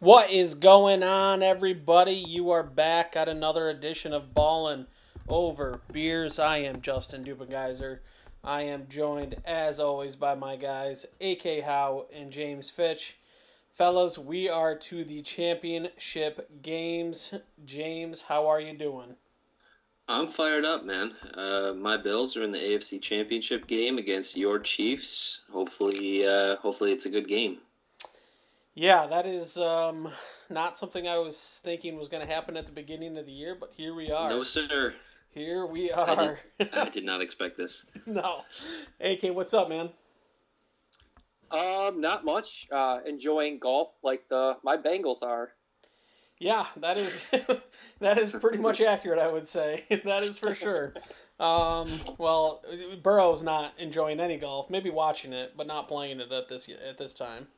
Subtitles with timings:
[0.00, 2.12] What is going on, everybody?
[2.12, 4.86] You are back at another edition of Ballin'
[5.28, 6.38] Over Beers.
[6.38, 7.98] I am Justin Dubengeiser.
[8.44, 13.16] I am joined, as always, by my guys, AK Howe and James Fitch.
[13.74, 17.34] Fellas, we are to the championship games.
[17.64, 19.16] James, how are you doing?
[20.06, 21.10] I'm fired up, man.
[21.34, 25.40] Uh, my Bills are in the AFC Championship game against your Chiefs.
[25.50, 27.58] Hopefully, uh, hopefully it's a good game.
[28.78, 30.08] Yeah, that is um,
[30.48, 33.56] not something I was thinking was going to happen at the beginning of the year,
[33.58, 34.30] but here we are.
[34.30, 34.94] No, sir.
[35.32, 36.40] Here we I are.
[36.60, 37.84] did, I did not expect this.
[38.06, 38.42] no.
[39.00, 39.90] AK, what's up, man?
[41.50, 42.68] Um, not much.
[42.70, 45.50] Uh, enjoying golf like the my Bengals are.
[46.38, 47.26] Yeah, that is
[47.98, 49.18] that is pretty much accurate.
[49.18, 50.94] I would say that is for sure.
[51.40, 52.62] Um, well,
[53.02, 54.70] Burrow's not enjoying any golf.
[54.70, 57.48] Maybe watching it, but not playing it at this at this time.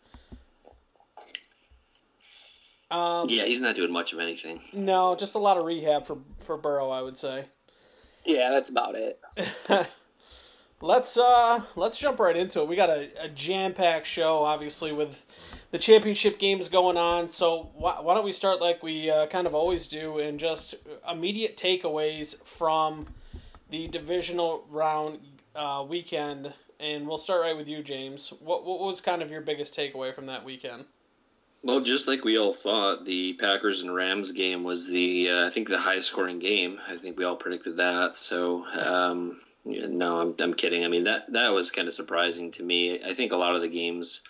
[2.90, 4.60] Um, Yeah, he's not doing much of anything.
[4.72, 6.90] no, just a lot of rehab for for Burrow.
[6.90, 7.44] I would say.
[8.24, 9.20] Yeah, that's about it.
[10.82, 12.68] let's uh let's jump right into it.
[12.68, 15.24] We got a, a jam packed show, obviously with
[15.70, 17.30] the championship games going on.
[17.30, 20.74] So why, why don't we start like we uh, kind of always do, and just
[21.08, 23.06] immediate takeaways from
[23.70, 25.20] the divisional round
[25.54, 26.52] uh, weekend.
[26.80, 28.32] And we'll start right with you, James.
[28.40, 30.86] What what was kind of your biggest takeaway from that weekend?
[31.62, 35.50] Well, just like we all thought, the Packers and Rams game was the uh, I
[35.50, 36.80] think the highest scoring game.
[36.88, 38.16] I think we all predicted that.
[38.16, 40.84] So um, yeah, no, I'm I'm kidding.
[40.84, 43.02] I mean that that was kind of surprising to me.
[43.04, 44.22] I think a lot of the games.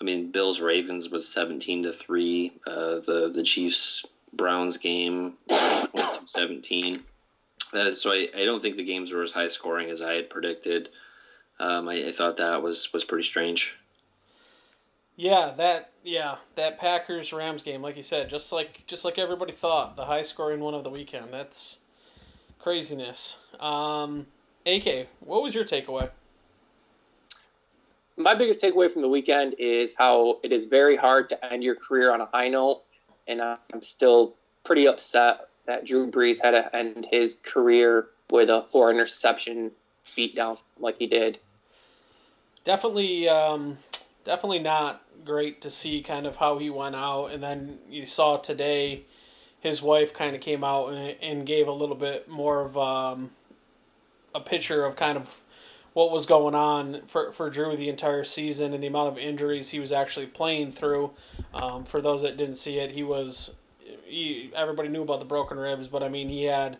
[0.00, 2.52] I mean, Bills Ravens was seventeen to three.
[2.66, 5.34] Uh, the the Chiefs Browns game
[6.26, 7.02] 17.
[7.72, 10.30] Uh, so I, I don't think the games were as high scoring as I had
[10.30, 10.90] predicted.
[11.58, 13.74] Um, I, I thought that was was pretty strange.
[15.18, 19.52] Yeah, that yeah, that Packers Rams game, like you said, just like just like everybody
[19.52, 21.26] thought, the high scoring one of the weekend.
[21.32, 21.80] That's
[22.60, 23.36] craziness.
[23.58, 24.26] Um,
[24.64, 26.10] AK, what was your takeaway?
[28.16, 31.74] My biggest takeaway from the weekend is how it is very hard to end your
[31.74, 32.82] career on a high note,
[33.26, 38.62] and I'm still pretty upset that Drew Brees had to end his career with a
[38.68, 39.72] four interception
[40.16, 41.40] beatdown like he did.
[42.64, 43.78] Definitely, um,
[44.24, 48.36] definitely not great to see kind of how he went out, and then you saw
[48.38, 49.04] today,
[49.60, 53.30] his wife kind of came out and, gave a little bit more of um,
[54.34, 55.42] a picture of kind of
[55.92, 59.70] what was going on for, for Drew the entire season and the amount of injuries
[59.70, 61.12] he was actually playing through.
[61.52, 63.56] Um, for those that didn't see it, he was
[64.04, 66.78] he, everybody knew about the broken ribs, but I mean he had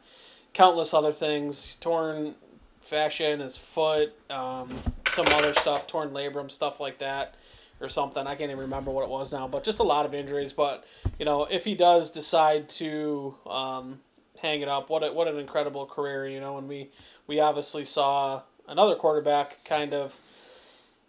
[0.52, 2.34] countless other things, torn
[2.80, 4.80] fascia in his foot, um,
[5.10, 7.34] some other stuff, torn labrum, stuff like that,
[7.80, 8.26] or something.
[8.26, 10.52] I can't even remember what it was now, but just a lot of injuries.
[10.52, 10.84] But
[11.18, 14.00] you know, if he does decide to um,
[14.40, 16.58] hang it up, what a, what an incredible career, you know.
[16.58, 16.90] And we
[17.26, 20.20] we obviously saw another quarterback kind of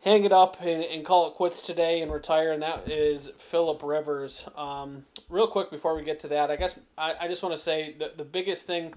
[0.02, 3.82] hang it up and, and call it quits today and retire, and that is Philip
[3.84, 4.48] Rivers.
[4.56, 7.60] Um, real quick before we get to that, I guess I, I just want to
[7.60, 8.94] say the the biggest thing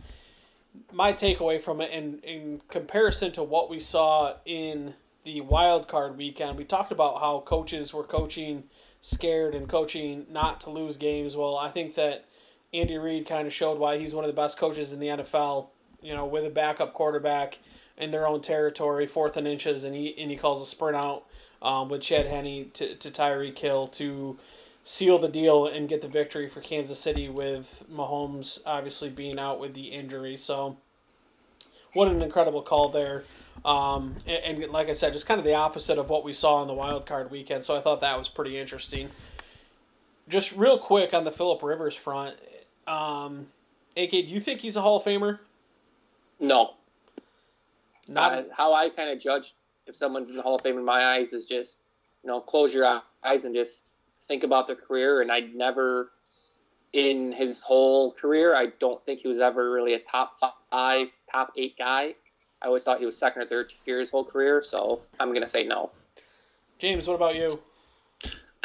[0.93, 4.95] my takeaway from it in, in comparison to what we saw in
[5.25, 8.65] the wild card weekend, we talked about how coaches were coaching
[9.01, 11.37] scared and coaching not to lose games.
[11.37, 12.25] Well, I think that
[12.73, 15.69] Andy Reid kind of showed why he's one of the best coaches in the NFL,
[16.01, 17.59] you know, with a backup quarterback
[17.97, 21.25] in their own territory, fourth and inches, and he, and he calls a sprint out
[21.61, 24.39] um, with Chad Henne to, to Tyreek Hill to
[24.85, 29.61] seal the deal and get the victory for Kansas City with Mahomes obviously being out
[29.61, 30.37] with the injury.
[30.37, 30.79] So,
[31.93, 33.25] what an incredible call there.
[33.65, 36.57] Um, and, and, like I said, just kind of the opposite of what we saw
[36.57, 37.65] on the wild card weekend.
[37.65, 39.11] So I thought that was pretty interesting.
[40.29, 42.37] Just real quick on the Philip Rivers front,
[42.87, 43.49] um,
[43.97, 45.39] AK, do you think he's a Hall of Famer?
[46.41, 46.75] No.
[48.09, 49.53] Not Uh, how I kind of judge
[49.87, 51.81] if someone's in the Hall of Fame in my eyes is just,
[52.23, 55.21] you know, close your eyes and just think about their career.
[55.21, 56.11] And I'd never,
[56.93, 60.35] in his whole career, I don't think he was ever really a top
[60.71, 62.15] five, top eight guy.
[62.63, 64.63] I always thought he was second or third tier his whole career.
[64.63, 65.91] So I'm going to say no.
[66.79, 67.07] James.
[67.07, 67.63] What about you?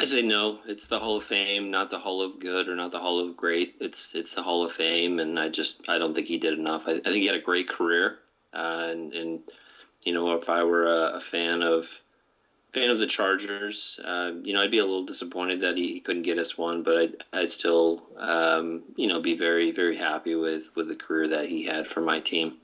[0.00, 0.60] I say no.
[0.66, 3.36] It's the Hall of Fame, not the Hall of Good or not the Hall of
[3.36, 3.76] Great.
[3.80, 6.84] It's it's the Hall of Fame, and I just I don't think he did enough.
[6.86, 8.18] I, I think he had a great career,
[8.54, 9.40] uh, and and
[10.02, 12.00] you know if I were a, a fan of
[12.72, 16.00] fan of the Chargers, uh, you know I'd be a little disappointed that he, he
[16.00, 20.36] couldn't get us one, but I'd I'd still um, you know be very very happy
[20.36, 22.56] with with the career that he had for my team.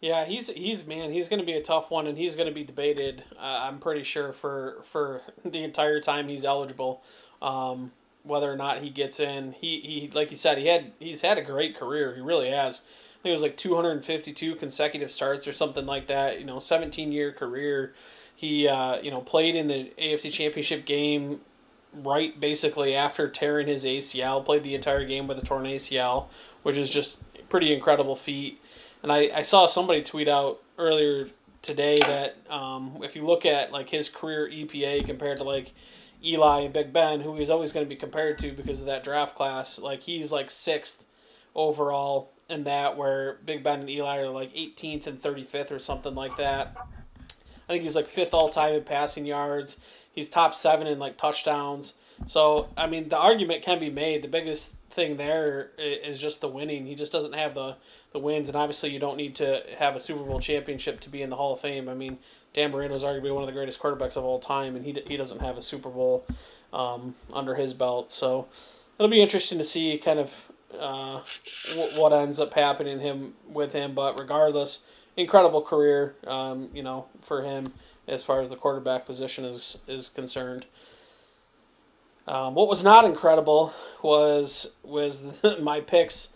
[0.00, 2.54] Yeah, he's he's man, he's going to be a tough one, and he's going to
[2.54, 3.24] be debated.
[3.36, 7.02] Uh, I'm pretty sure for for the entire time he's eligible.
[7.40, 7.92] Um,
[8.26, 9.52] whether or not he gets in.
[9.52, 12.14] He he like you said, he had he's had a great career.
[12.14, 12.82] He really has.
[13.20, 16.38] I think it was like 252 consecutive starts or something like that.
[16.38, 17.94] You know, 17 year career.
[18.34, 21.40] He uh, you know played in the AFC Championship game
[21.94, 24.44] right basically after tearing his ACL.
[24.44, 26.26] Played the entire game with a torn ACL,
[26.62, 28.60] which is just pretty incredible feat.
[29.06, 31.28] And I, I saw somebody tweet out earlier
[31.62, 35.72] today that um, if you look at like his career EPA compared to like
[36.24, 39.04] Eli and Big Ben, who he's always going to be compared to because of that
[39.04, 41.04] draft class, like he's like sixth
[41.54, 46.16] overall in that, where Big Ben and Eli are like 18th and 35th or something
[46.16, 46.76] like that.
[46.76, 49.78] I think he's like fifth all time in passing yards.
[50.10, 51.94] He's top seven in like touchdowns.
[52.26, 54.22] So I mean, the argument can be made.
[54.22, 56.86] The biggest thing there is just the winning.
[56.86, 57.76] He just doesn't have the
[58.12, 61.22] the wins, and obviously you don't need to have a Super Bowl championship to be
[61.22, 61.88] in the Hall of Fame.
[61.88, 62.18] I mean,
[62.54, 65.16] Dan Marino is arguably one of the greatest quarterbacks of all time, and he he
[65.16, 66.26] doesn't have a Super Bowl
[66.72, 68.10] um, under his belt.
[68.10, 68.48] So
[68.98, 71.20] it'll be interesting to see kind of uh,
[71.74, 73.94] w- what ends up happening him with him.
[73.94, 74.80] But regardless,
[75.16, 77.74] incredible career, um, you know, for him
[78.08, 80.66] as far as the quarterback position is is concerned.
[82.28, 86.30] Um, what was not incredible was was my picks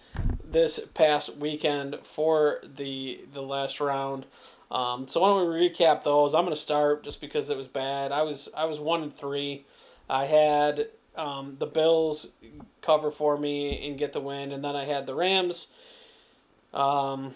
[0.45, 4.27] this past weekend for the the last round.
[4.71, 6.35] Um, so why don't we recap those?
[6.35, 8.13] I'm going to start just because it was bad.
[8.13, 9.65] I was I was one and three.
[10.09, 12.33] I had um, the Bills
[12.83, 15.69] cover for me and get the win, and then I had the Rams.
[16.73, 17.35] Um,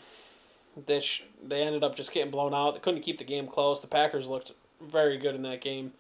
[0.87, 2.75] they sh- they ended up just getting blown out.
[2.75, 3.81] They couldn't keep the game close.
[3.81, 5.93] The Packers looked very good in that game.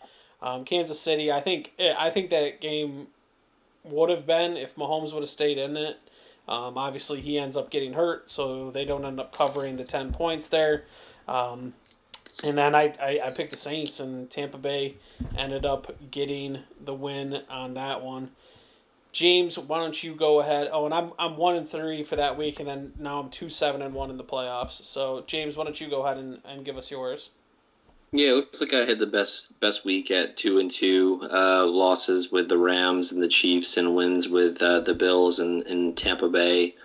[0.45, 3.07] Um, Kansas City, I think eh, I think that game
[3.83, 5.99] would have been if Mahomes would have stayed in it.
[6.47, 10.13] Um, obviously, he ends up getting hurt, so they don't end up covering the ten
[10.13, 10.85] points there.
[11.27, 11.73] Um,
[12.45, 14.97] and then I, I, I picked the Saints, and Tampa Bay
[15.35, 18.33] ended up getting the win on that one.
[19.13, 20.69] James, why don't you go ahead?
[20.71, 23.49] Oh, and I'm I'm one and three for that week, and then now I'm two
[23.49, 24.85] seven and one in the playoffs.
[24.85, 27.31] So James, why don't you go ahead and, and give us yours?
[28.17, 31.19] Yeah, it looks like I had the best best week at two and two.
[31.21, 35.67] Uh, losses with the Rams and the Chiefs, and wins with uh, the Bills and,
[35.67, 36.77] and Tampa Bay.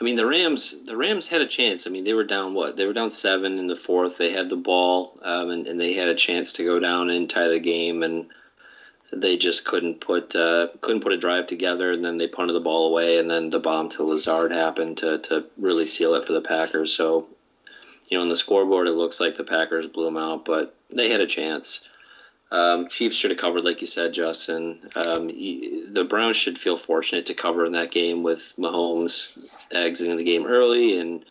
[0.00, 1.86] I mean, the Rams the Rams had a chance.
[1.86, 2.74] I mean, they were down what?
[2.74, 4.18] They were down seven in the fourth.
[4.18, 7.30] They had the ball, um, and, and they had a chance to go down and
[7.30, 8.26] tie the game, and
[9.12, 11.92] they just couldn't put uh, couldn't put a drive together.
[11.92, 15.18] And then they punted the ball away, and then the bomb to Lazard happened to
[15.18, 16.92] to really seal it for the Packers.
[16.92, 17.28] So
[18.08, 21.08] you know, on the scoreboard, it looks like the Packers blew them out, but they
[21.10, 21.86] had a chance.
[22.50, 24.78] Um, Chiefs should have covered, like you said, Justin.
[24.94, 30.24] Um, the Browns should feel fortunate to cover in that game with Mahomes exiting the
[30.24, 31.24] game early and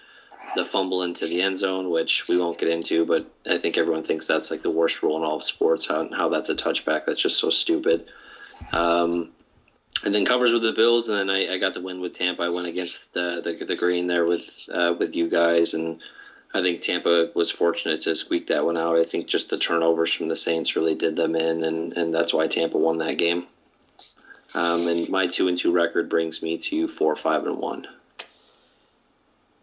[0.56, 4.04] the fumble into the end zone, which we won't get into, but I think everyone
[4.04, 5.88] thinks that's like the worst rule in all of sports.
[5.88, 7.06] How, how that's a touchback?
[7.06, 8.08] That's just so stupid.
[8.72, 9.30] Um,
[10.04, 12.44] and then covers with the Bills, and then I, I got the win with Tampa.
[12.44, 16.02] I went against the the, the green there with uh, with you guys, and
[16.54, 18.98] I think Tampa was fortunate to squeak that one out.
[18.98, 22.34] I think just the turnovers from the Saints really did them in, and, and that's
[22.34, 23.48] why Tampa won that game.
[24.54, 27.88] Um, and my two and two record brings me to four, five, and one.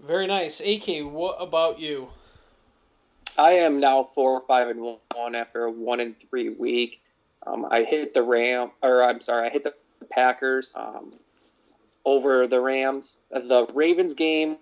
[0.02, 0.61] Very nice.
[0.61, 2.09] AK, what about you?
[3.37, 7.02] I am now four, five, and one after a one and three week.
[7.47, 9.75] Um, I hit the Ram, or I'm sorry, I hit the
[10.11, 11.12] Packers um,
[12.04, 13.21] over the Rams.
[13.30, 14.57] The Ravens game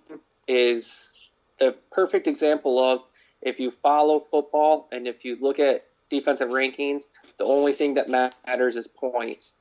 [0.49, 1.13] is
[1.59, 3.01] the perfect example of
[3.43, 7.05] if you follow football and if you look at defensive rankings,
[7.39, 9.57] the only thing that matters is points.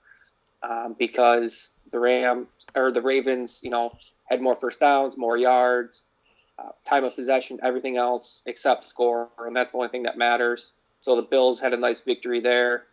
[0.63, 6.03] Um, because the Ram or the Ravens, you know, had more first downs, more yards,
[6.57, 10.73] uh, time of possession, everything else except score, and that's the only thing that matters.
[11.01, 12.85] So the Bills had a nice victory there.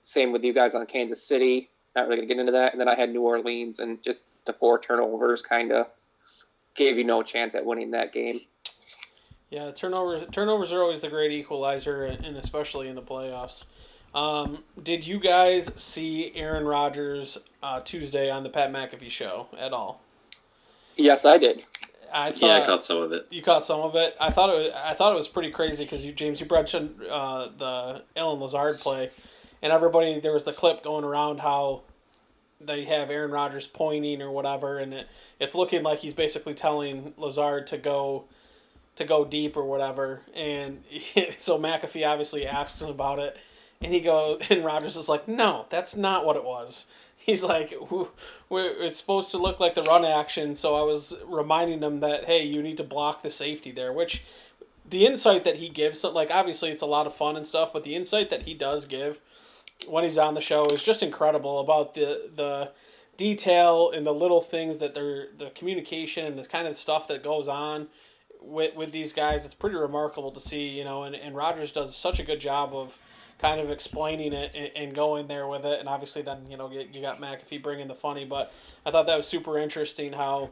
[0.00, 1.68] Same with you guys on Kansas City.
[1.96, 2.72] Not really gonna get into that.
[2.72, 5.88] And then I had New Orleans and just the four turnovers kind of
[6.74, 8.40] gave you no chance at winning that game.
[9.50, 13.64] Yeah, turnovers turnovers are always the great equalizer, and especially in the playoffs.
[14.14, 19.72] Um, did you guys see Aaron Rodgers uh, Tuesday on the Pat McAfee show at
[19.72, 20.00] all?
[20.96, 21.62] Yes, I did.
[22.12, 23.26] I thought, yeah, I caught some of it.
[23.30, 24.16] You caught some of it.
[24.20, 24.58] I thought it.
[24.58, 28.40] Was, I thought it was pretty crazy because you, James, you mentioned uh, the Allen
[28.40, 29.10] Lazard play,
[29.62, 31.82] and everybody there was the clip going around how
[32.60, 37.14] they have Aaron Rodgers pointing or whatever, and it, it's looking like he's basically telling
[37.16, 38.24] Lazard to go
[38.96, 40.22] to go deep or whatever.
[40.34, 40.84] And
[41.38, 43.36] so McAfee obviously asks him about it,
[43.80, 46.86] and he goes, and Rodgers is like, "No, that's not what it was."
[47.16, 47.74] He's like,
[48.50, 52.44] "It's supposed to look like the run action." So I was reminding him that, hey,
[52.44, 54.22] you need to block the safety there, which
[54.88, 57.84] the insight that he gives, like obviously it's a lot of fun and stuff, but
[57.84, 59.20] the insight that he does give
[59.88, 62.72] when he's on the show is just incredible about the the
[63.16, 67.22] detail and the little things that they're the communication and the kind of stuff that
[67.22, 67.88] goes on
[68.40, 69.44] with with these guys.
[69.44, 72.74] It's pretty remarkable to see, you know, and, and Rodgers does such a good job
[72.74, 72.98] of
[73.38, 75.80] kind of explaining it and, going there with it.
[75.80, 78.52] And obviously, then you know you, you got McAfee bringing the funny, but
[78.84, 80.50] I thought that was super interesting how.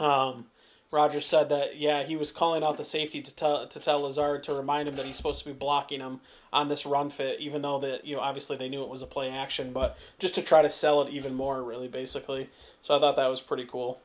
[0.00, 0.46] Um,
[0.90, 4.42] Rodgers said that yeah he was calling out the safety to tell to tell Lazard
[4.44, 6.20] to remind him that he's supposed to be blocking him
[6.52, 9.06] on this run fit, even though that you know obviously they knew it was a
[9.06, 12.48] play action, but just to try to sell it even more, really basically.
[12.82, 14.00] So I thought that was pretty cool.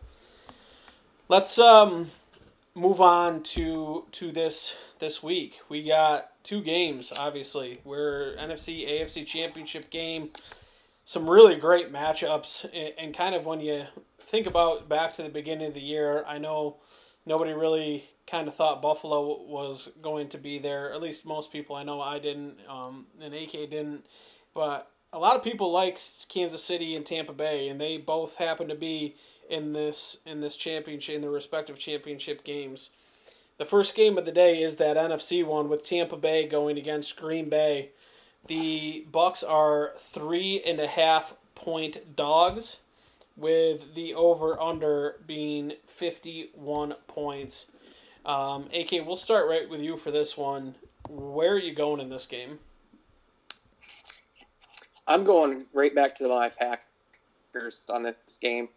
[1.29, 2.09] Let's um
[2.75, 5.61] move on to to this this week.
[5.69, 7.13] We got two games.
[7.17, 10.29] Obviously, we're NFC AFC Championship game.
[11.05, 13.85] Some really great matchups, and, and kind of when you
[14.33, 16.77] think about back to the beginning of the year, I know
[17.23, 20.91] nobody really kind of thought Buffalo was going to be there.
[20.91, 21.75] At least most people.
[21.75, 24.07] I know I didn't, um, and AK didn't,
[24.55, 25.99] but a lot of people like
[26.29, 29.15] Kansas City and Tampa Bay, and they both happen to be
[29.51, 32.89] in this in this championship in their respective championship games.
[33.59, 37.17] The first game of the day is that NFC one with Tampa Bay going against
[37.17, 37.91] Green Bay.
[38.47, 42.79] The Bucks are three and a half point dogs
[43.35, 47.71] with the over under being 51 points.
[48.25, 50.75] Um, AK, we'll start right with you for this one.
[51.09, 52.59] Where are you going in this game?
[55.05, 58.69] I'm going right back to the my Packers on this game.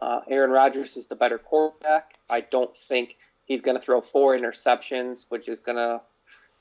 [0.00, 2.14] Uh, Aaron Rodgers is the better quarterback.
[2.30, 3.16] I don't think
[3.46, 6.00] he's going to throw four interceptions, which is going to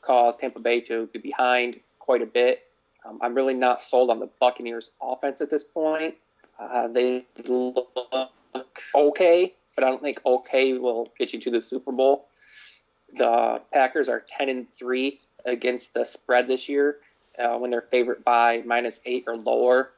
[0.02, 2.64] cause Tampa Bay to be behind quite a bit.
[3.06, 6.16] Um, I'm really not sold on the Buccaneers' offense at this point.
[6.62, 7.90] Uh, they look
[8.94, 12.28] okay, but I don't think okay will get you to the Super Bowl.
[13.14, 16.98] The Packers are ten and three against the spread this year
[17.40, 19.92] uh, when they're favored by minus eight or lower.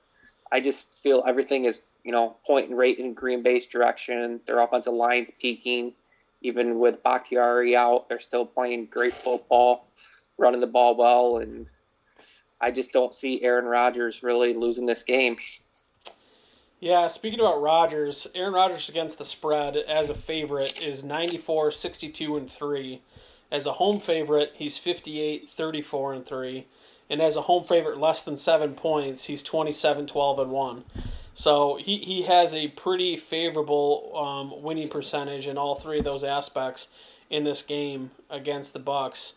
[0.51, 4.39] I just feel everything is you know and rate in Green Bay's direction.
[4.45, 5.93] Their offensive line's peaking.
[6.41, 9.87] Even with Bakhtiari out, they're still playing great football,
[10.37, 11.67] running the ball well, and
[12.59, 15.37] I just don't see Aaron Rodgers really losing this game.
[16.83, 22.35] Yeah, speaking about Rodgers, Aaron Rodgers against the spread as a favorite is 94, 62,
[22.35, 23.01] and 3.
[23.49, 26.67] As a home favorite, he's 58, 34, and 3.
[27.09, 30.83] And as a home favorite less than 7 points, he's 27, 12, and 1.
[31.33, 36.25] So he, he has a pretty favorable um, winning percentage in all three of those
[36.25, 36.89] aspects
[37.29, 39.35] in this game against the Bucks.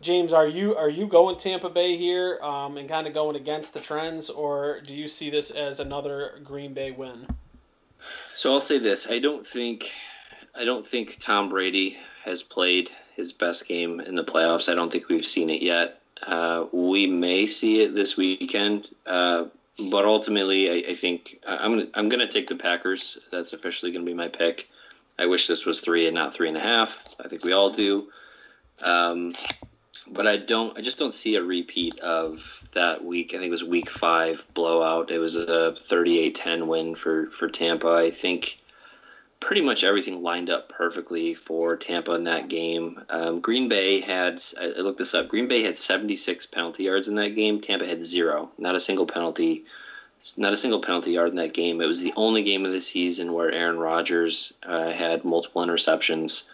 [0.00, 3.74] James, are you are you going Tampa Bay here um, and kind of going against
[3.74, 7.26] the trends, or do you see this as another Green Bay win?
[8.36, 9.92] So I'll say this: I don't think
[10.54, 14.70] I don't think Tom Brady has played his best game in the playoffs.
[14.70, 16.00] I don't think we've seen it yet.
[16.24, 19.46] Uh, we may see it this weekend, uh,
[19.90, 23.18] but ultimately, I, I think I'm gonna, I'm going to take the Packers.
[23.32, 24.68] That's officially going to be my pick.
[25.18, 27.16] I wish this was three and not three and a half.
[27.24, 28.08] I think we all do.
[28.86, 29.32] Um,
[30.12, 30.76] but I don't.
[30.76, 33.34] I just don't see a repeat of that week.
[33.34, 35.10] I think it was week five blowout.
[35.10, 37.88] It was a 38-10 win for for Tampa.
[37.88, 38.56] I think
[39.40, 43.00] pretty much everything lined up perfectly for Tampa in that game.
[43.08, 44.42] Um, Green Bay had.
[44.60, 45.28] I looked this up.
[45.28, 47.60] Green Bay had 76 penalty yards in that game.
[47.60, 48.50] Tampa had zero.
[48.58, 49.64] Not a single penalty.
[50.36, 51.80] Not a single penalty yard in that game.
[51.80, 56.44] It was the only game of the season where Aaron Rodgers uh, had multiple interceptions.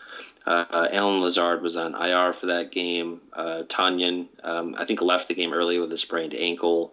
[0.47, 3.21] Uh, Allen Lazard was on IR for that game.
[3.33, 6.93] Uh, Tonyan, um, I think, left the game early with a sprained ankle.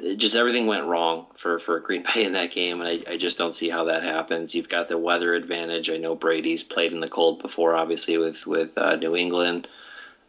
[0.00, 3.16] It just everything went wrong for, for Green Bay in that game, and I, I
[3.18, 4.54] just don't see how that happens.
[4.54, 5.90] You've got the weather advantage.
[5.90, 9.68] I know Brady's played in the cold before, obviously with with uh, New England,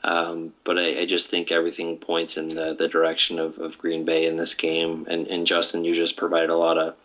[0.04, 4.04] um, but I, I, just think everything points in the, the direction of, of Green
[4.04, 5.08] Bay in this game.
[5.10, 6.96] And, and Justin, you just provided a lot of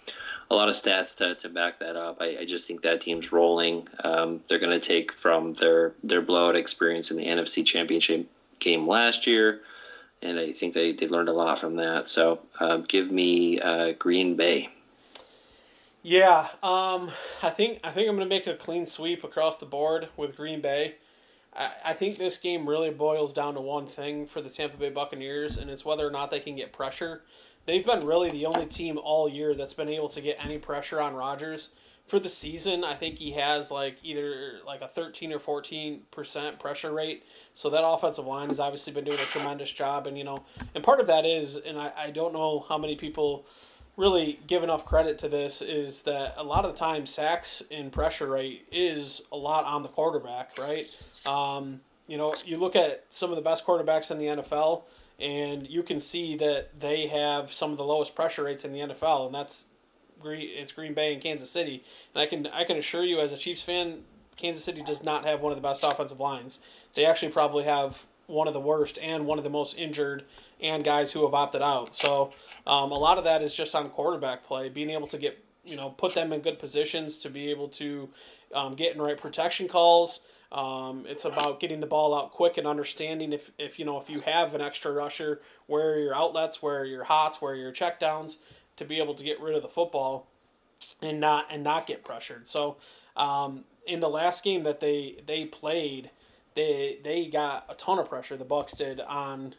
[0.51, 2.19] a lot of stats to, to back that up.
[2.21, 3.87] I, I just think that team's rolling.
[4.03, 8.29] Um, they're going to take from their their blowout experience in the NFC Championship
[8.59, 9.61] game last year,
[10.23, 12.09] and I think they, they learned a lot from that.
[12.09, 14.71] So uh, give me uh, Green Bay.
[16.03, 17.11] Yeah, um,
[17.43, 20.37] I think I think I'm going to make a clean sweep across the board with
[20.37, 20.97] Green Bay.
[21.55, 24.89] I, I think this game really boils down to one thing for the Tampa Bay
[24.89, 27.23] Buccaneers, and it's whether or not they can get pressure
[27.69, 31.01] they've been really the only team all year that's been able to get any pressure
[31.01, 31.69] on Rodgers.
[32.07, 36.91] For the season, I think he has like either like a 13 or 14% pressure
[36.91, 37.25] rate.
[37.53, 40.07] So that offensive line has obviously been doing a tremendous job.
[40.07, 40.45] And, you know,
[40.75, 43.45] and part of that is, and I, I don't know how many people
[43.99, 47.93] really give enough credit to this, is that a lot of the time sacks and
[47.93, 50.87] pressure rate is a lot on the quarterback, right?
[51.27, 54.85] Um, you know, you look at some of the best quarterbacks in the NFL
[55.19, 58.81] and you can see that they have some of the lowest pressure rates in the
[58.81, 59.67] NFL, and that's
[60.21, 60.49] Green.
[60.53, 61.85] It's Green Bay and Kansas City,
[62.15, 64.03] and I can I can assure you as a Chiefs fan,
[64.39, 66.61] Kansas City does not have one of the best offensive lines.
[66.95, 70.25] They actually probably have one of the worst and one of the most injured
[70.61, 71.95] and guys who have opted out.
[71.95, 72.33] So
[72.67, 75.77] um, a lot of that is just on quarterback play, being able to get you
[75.77, 78.09] know put them in good positions to be able to
[78.55, 80.21] um, get in right protection calls.
[80.51, 84.09] Um, it's about getting the ball out quick and understanding if, if you know if
[84.09, 87.57] you have an extra rusher, where are your outlets, where are your hots, where are
[87.57, 88.37] your checkdowns,
[88.77, 90.27] to be able to get rid of the football
[91.03, 92.47] and not and not get pressured.
[92.47, 92.79] So
[93.17, 96.11] um, in the last game that they they played,
[96.55, 98.37] they they got a ton of pressure.
[98.37, 99.55] The Bucks did on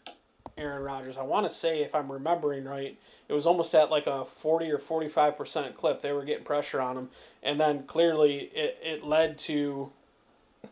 [0.57, 1.17] Aaron Rodgers.
[1.17, 4.71] I want to say if I'm remembering right, it was almost at like a 40
[4.71, 6.01] or 45 percent clip.
[6.01, 7.09] They were getting pressure on him,
[7.43, 9.91] and then clearly it, it led to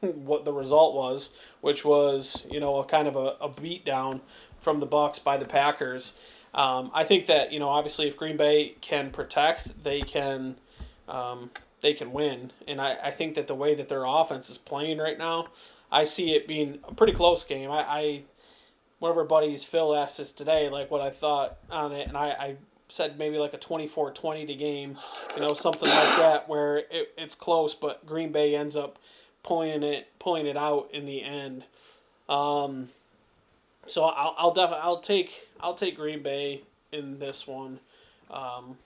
[0.02, 4.22] what the result was, which was you know a kind of a, a beat down
[4.60, 6.14] from the Bucks by the Packers.
[6.54, 10.56] Um, I think that you know obviously if Green Bay can protect, they can
[11.08, 11.52] um,
[11.82, 14.98] they can win, and I, I think that the way that their offense is playing
[14.98, 15.48] right now,
[15.92, 17.72] I see it being a pretty close game.
[17.72, 18.22] I, I
[19.00, 22.18] one of our buddies Phil asked us today like what I thought on it, and
[22.18, 22.56] I, I
[22.90, 24.96] said maybe like a 24-20 to game,
[25.36, 28.98] you know something like that where it, it's close, but Green Bay ends up
[29.48, 31.64] pulling it pulling it out in the end.
[32.28, 32.90] Um,
[33.88, 37.80] so I'll I'll definitely I'll take I'll take Green Bay in this one,
[38.30, 38.78] um,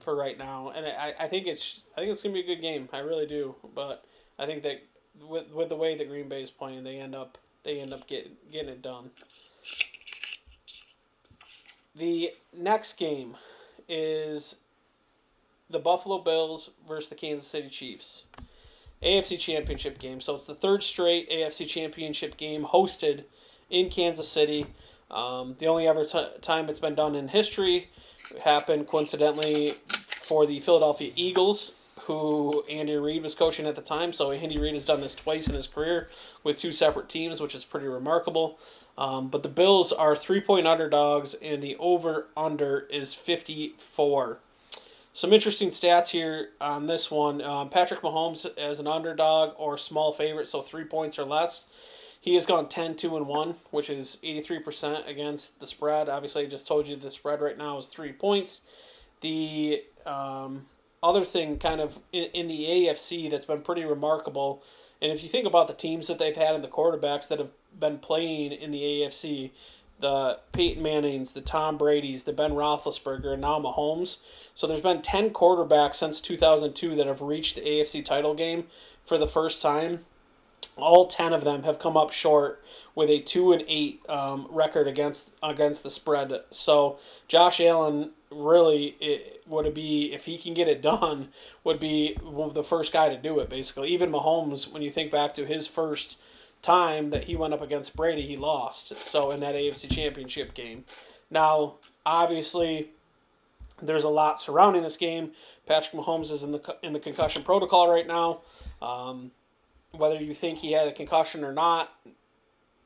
[0.00, 2.60] for right now, and I, I think it's I think it's gonna be a good
[2.60, 2.88] game.
[2.92, 4.04] I really do, but
[4.38, 4.82] I think that
[5.26, 8.06] with with the way that Green Bay is playing, they end up they end up
[8.06, 9.10] getting getting it done.
[11.96, 13.36] The next game
[13.88, 14.56] is
[15.70, 18.24] the Buffalo Bills versus the Kansas City Chiefs.
[19.02, 20.20] AFC Championship game.
[20.20, 23.24] So it's the third straight AFC Championship game hosted
[23.70, 24.66] in Kansas City.
[25.10, 27.88] Um, the only ever t- time it's been done in history
[28.44, 29.74] happened coincidentally
[30.22, 34.12] for the Philadelphia Eagles, who Andy Reid was coaching at the time.
[34.12, 36.08] So Andy Reid has done this twice in his career
[36.44, 38.58] with two separate teams, which is pretty remarkable.
[38.98, 44.40] Um, but the Bills are three point underdogs, and the over under is 54.
[45.12, 47.42] Some interesting stats here on this one.
[47.42, 51.64] Um, Patrick Mahomes as an underdog or small favorite, so three points or less.
[52.20, 56.08] He has gone 10 2 and 1, which is 83% against the spread.
[56.08, 58.60] Obviously, I just told you the spread right now is three points.
[59.20, 60.66] The um,
[61.02, 64.62] other thing, kind of in, in the AFC, that's been pretty remarkable,
[65.02, 67.50] and if you think about the teams that they've had and the quarterbacks that have
[67.78, 69.50] been playing in the AFC,
[70.00, 74.18] the Peyton Mannings, the Tom Brady's, the Ben Roethlisberger, and now Mahomes.
[74.54, 78.64] So there's been 10 quarterbacks since 2002 that have reached the AFC title game
[79.04, 80.04] for the first time.
[80.76, 82.62] All 10 of them have come up short
[82.94, 86.32] with a 2 and 8 um, record against against the spread.
[86.50, 91.28] So josh allen really it, would be if he can get it done
[91.64, 92.16] would be
[92.52, 93.88] the first guy to do it basically.
[93.88, 96.16] Even mahomes when you think back to his first
[96.62, 100.84] time that he went up against brady he lost so in that afc championship game
[101.30, 102.90] now obviously
[103.82, 105.30] there's a lot surrounding this game
[105.66, 108.40] patrick mahomes is in the in the concussion protocol right now
[108.82, 109.30] um,
[109.92, 111.94] whether you think he had a concussion or not,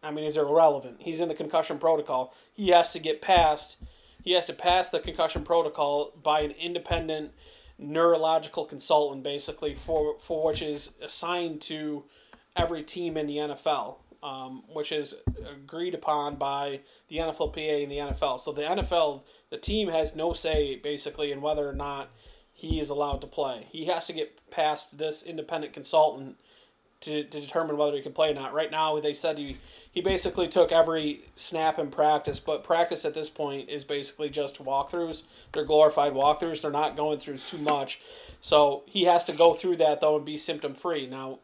[0.02, 0.96] I mean, is irrelevant.
[1.00, 2.34] He's in the concussion protocol.
[2.52, 3.76] He has to get past.
[4.22, 7.32] He has to pass the concussion protocol by an independent
[7.78, 12.04] neurological consultant, basically for for which is assigned to
[12.56, 15.14] every team in the NFL, um, which is
[15.50, 18.40] agreed upon by the NFLPA and the NFL.
[18.40, 22.10] So the NFL, the team has no say basically in whether or not
[22.52, 23.66] he is allowed to play.
[23.70, 26.36] He has to get past this independent consultant
[27.04, 28.54] to, to determine whether he can play or not.
[28.54, 29.58] Right now, they said he,
[29.90, 34.64] he basically took every snap in practice, but practice at this point is basically just
[34.64, 35.24] walkthroughs.
[35.52, 36.62] They're glorified walkthroughs.
[36.62, 38.00] They're not going through too much.
[38.40, 41.06] So he has to go through that, though, and be symptom free.
[41.06, 41.40] Now,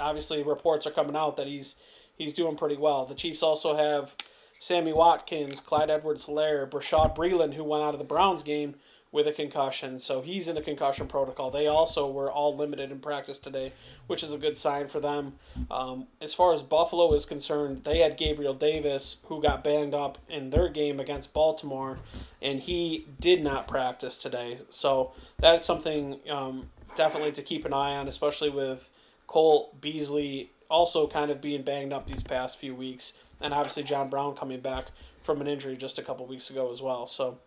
[0.00, 1.76] obviously, reports are coming out that he's
[2.16, 3.06] he's doing pretty well.
[3.06, 4.14] The Chiefs also have
[4.60, 8.74] Sammy Watkins, Clyde Edwards Helaire, Bashaud Breeland, who went out of the Browns game
[9.10, 11.50] with a concussion, so he's in the concussion protocol.
[11.50, 13.72] They also were all limited in practice today,
[14.06, 15.34] which is a good sign for them.
[15.70, 20.18] Um, as far as Buffalo is concerned, they had Gabriel Davis, who got banged up
[20.28, 22.00] in their game against Baltimore,
[22.42, 24.58] and he did not practice today.
[24.68, 28.90] So that's something um, definitely to keep an eye on, especially with
[29.28, 34.08] Cole Beasley also kind of being banged up these past few weeks, and obviously John
[34.08, 34.86] Brown coming back
[35.22, 37.06] from an injury just a couple weeks ago as well.
[37.06, 37.38] So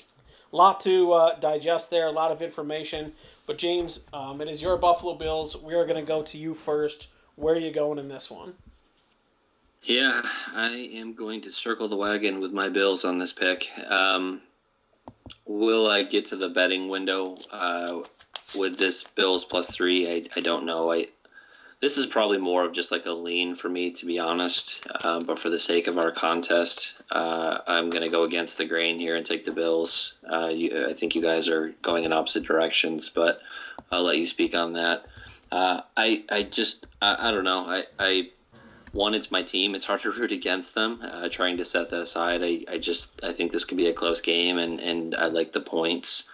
[0.00, 3.12] a lot to uh, digest there, a lot of information.
[3.46, 5.56] But James, um, it is your Buffalo Bills.
[5.56, 7.08] We are going to go to you first.
[7.36, 8.54] Where are you going in this one?
[9.82, 10.22] Yeah,
[10.54, 13.68] I am going to circle the wagon with my Bills on this pick.
[13.86, 14.40] Um,
[15.44, 18.00] will I get to the betting window uh,
[18.56, 20.10] with this Bills plus three?
[20.10, 20.90] I, I don't know.
[20.92, 21.08] I
[21.84, 24.82] this is probably more of just like a lean for me, to be honest.
[25.04, 28.64] Um, but for the sake of our contest, uh, I'm going to go against the
[28.64, 30.14] grain here and take the Bills.
[30.26, 33.42] Uh, you, I think you guys are going in opposite directions, but
[33.92, 35.04] I'll let you speak on that.
[35.52, 37.66] Uh, I I just I, I don't know.
[37.66, 38.30] I, I
[38.92, 39.74] one, it's my team.
[39.74, 41.00] It's hard to root against them.
[41.02, 43.92] Uh, trying to set that aside, I, I just I think this could be a
[43.92, 46.30] close game, and and I like the points.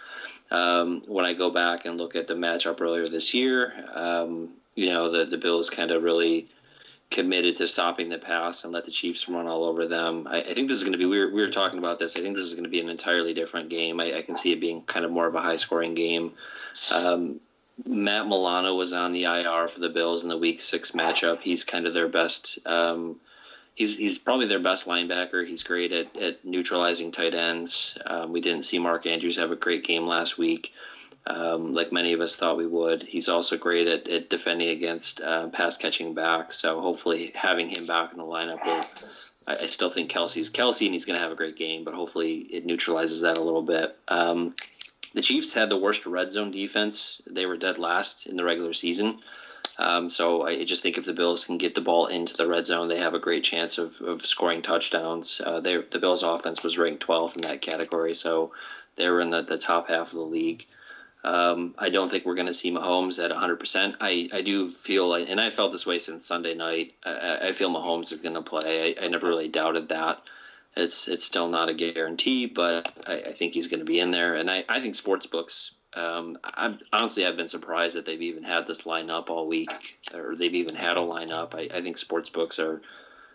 [0.53, 4.89] Um, when I go back and look at the matchup earlier this year, um, you
[4.89, 6.49] know, the, the Bills kind of really
[7.11, 10.29] committed to stopping the pass and let the Chiefs run all over them.
[10.31, 12.17] I, I think this is going to be, we were, we were talking about this.
[12.17, 14.01] I think this is going to be an entirely different game.
[14.01, 16.33] I, I can see it being kind of more of a high scoring game.
[16.93, 17.41] Um,
[17.85, 21.41] Matt Milano was on the IR for the Bills in the week six matchup.
[21.41, 23.19] He's kind of their best, um,
[23.75, 25.47] he's he's probably their best linebacker.
[25.47, 27.97] He's great at, at neutralizing tight ends.
[28.05, 30.75] Um, we didn't see Mark Andrews have a great game last week
[31.27, 33.03] um, like many of us thought we would.
[33.03, 36.53] He's also great at, at defending against uh, pass catching back.
[36.53, 38.85] So hopefully having him back in the lineup will.
[39.49, 42.37] I, still think Kelsey's Kelsey, and he's going to have a great game, but hopefully
[42.37, 43.97] it neutralizes that a little bit.
[44.07, 44.55] Um,
[45.15, 47.21] the Chiefs had the worst red zone defense.
[47.29, 49.19] They were dead last in the regular season.
[49.79, 52.67] Um, so I just think if the Bills can get the ball into the red
[52.67, 55.41] zone, they have a great chance of, of scoring touchdowns.
[55.45, 58.53] Uh, the Bills' offense was ranked 12th in that category, so
[58.97, 60.67] they were in the, the top half of the league.
[61.23, 63.97] Um, I don't think we're going to see Mahomes at 100%.
[64.01, 66.95] I, I do feel like, and I felt this way since Sunday night.
[67.05, 68.97] I, I feel Mahomes is going to play.
[68.99, 70.23] I, I, never really doubted that.
[70.77, 74.13] It's it's still not a guarantee, but I, I think he's going to be in
[74.13, 74.35] there.
[74.35, 75.75] And I, I think sports books.
[75.93, 80.37] Um, i honestly, I've been surprised that they've even had this lineup all week, or
[80.37, 81.55] they've even had a lineup.
[81.55, 82.81] I, I think sports books are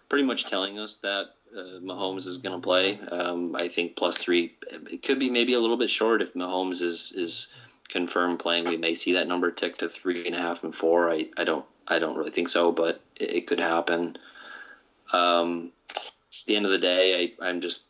[0.08, 3.00] pretty much telling us that uh, Mahomes is going to play.
[3.00, 4.56] Um, I think plus three.
[4.72, 7.50] It could be maybe a little bit short if Mahomes is is
[7.90, 11.12] confirmed playing, we may see that number tick to three and a half and four.
[11.12, 14.18] I, I don't I don't really think so, but it, it could happen.
[15.14, 17.84] Um, at the end of the day, I, I'm just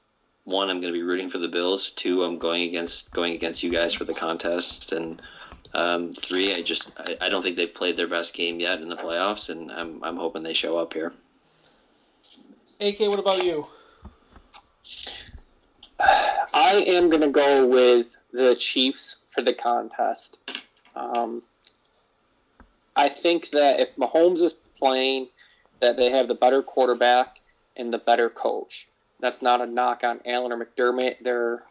[0.44, 0.70] one.
[0.70, 1.92] I'm going to be rooting for the Bills.
[1.92, 5.22] Two, I'm going against going against you guys for the contest, and
[5.74, 8.90] um, three, I just I, I don't think they've played their best game yet in
[8.90, 11.14] the playoffs, and I'm I'm hoping they show up here.
[12.80, 13.68] AK, what about you?
[16.58, 20.40] I am going to go with the Chiefs for the contest.
[20.96, 21.44] Um,
[22.96, 25.28] I think that if Mahomes is playing,
[25.82, 27.42] that they have the better quarterback
[27.76, 28.88] and the better coach.
[29.20, 31.18] That's not a knock on Allen or McDermott.
[31.22, 31.64] They're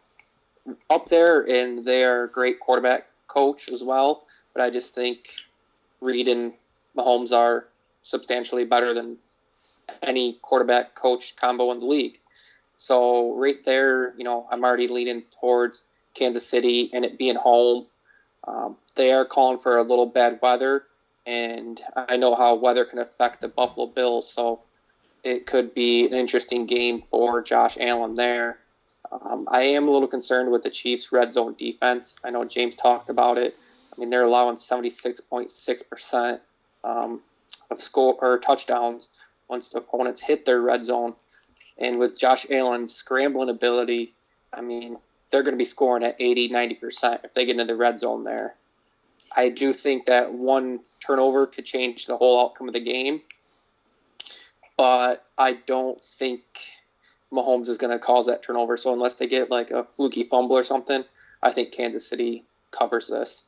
[0.91, 4.27] up there and they're a great quarterback coach as well.
[4.53, 5.29] But I just think
[5.99, 6.53] Reid and
[6.95, 7.65] Mahomes are
[8.03, 9.17] substantially better than
[10.03, 12.19] any quarterback coach combo in the league.
[12.75, 15.83] So right there, you know, I'm already leaning towards
[16.13, 17.87] Kansas City and it being home.
[18.45, 20.83] Um, they are calling for a little bad weather,
[21.25, 24.61] and I know how weather can affect the Buffalo Bills, so
[25.23, 28.59] it could be an interesting game for Josh Allen there.
[29.11, 32.15] Um, I am a little concerned with the Chiefs' red zone defense.
[32.23, 33.55] I know James talked about it.
[33.95, 36.39] I mean, they're allowing 76.6%
[36.83, 37.21] um,
[37.71, 39.09] of score or touchdowns
[39.47, 41.15] once the opponents hit their red zone.
[41.77, 44.13] And with Josh Allen's scrambling ability,
[44.53, 44.97] I mean,
[45.31, 48.23] they're going to be scoring at 80, 90% if they get into the red zone
[48.23, 48.55] there.
[49.35, 53.21] I do think that one turnover could change the whole outcome of the game,
[54.77, 56.41] but I don't think
[57.33, 58.77] Mahomes is going to cause that turnover.
[58.77, 61.03] So unless they get like a fluky fumble or something,
[61.43, 63.45] I think Kansas City covers this.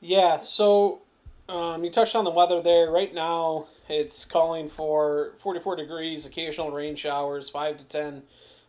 [0.00, 1.00] Yeah, so
[1.48, 2.90] um, you touched on the weather there.
[2.90, 8.22] Right now, it's calling for 44 degrees, occasional rain showers, 5 to 10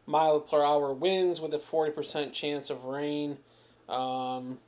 [0.06, 3.38] mile per hour winds with a 40% chance of rain.
[3.88, 4.60] Um,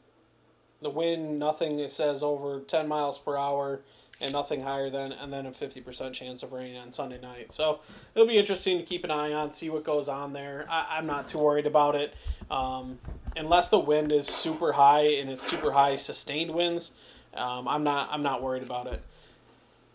[0.82, 3.82] the wind, nothing it says over 10 miles per hour
[4.20, 7.52] and nothing higher than, and then a 50% chance of rain on Sunday night.
[7.52, 7.82] So
[8.16, 10.66] it'll be interesting to keep an eye on, see what goes on there.
[10.70, 12.16] I, am not too worried about it.
[12.50, 12.98] Um,
[13.36, 16.92] unless the wind is super high and it's super high sustained winds,
[17.36, 19.04] um, I'm not I'm not worried about it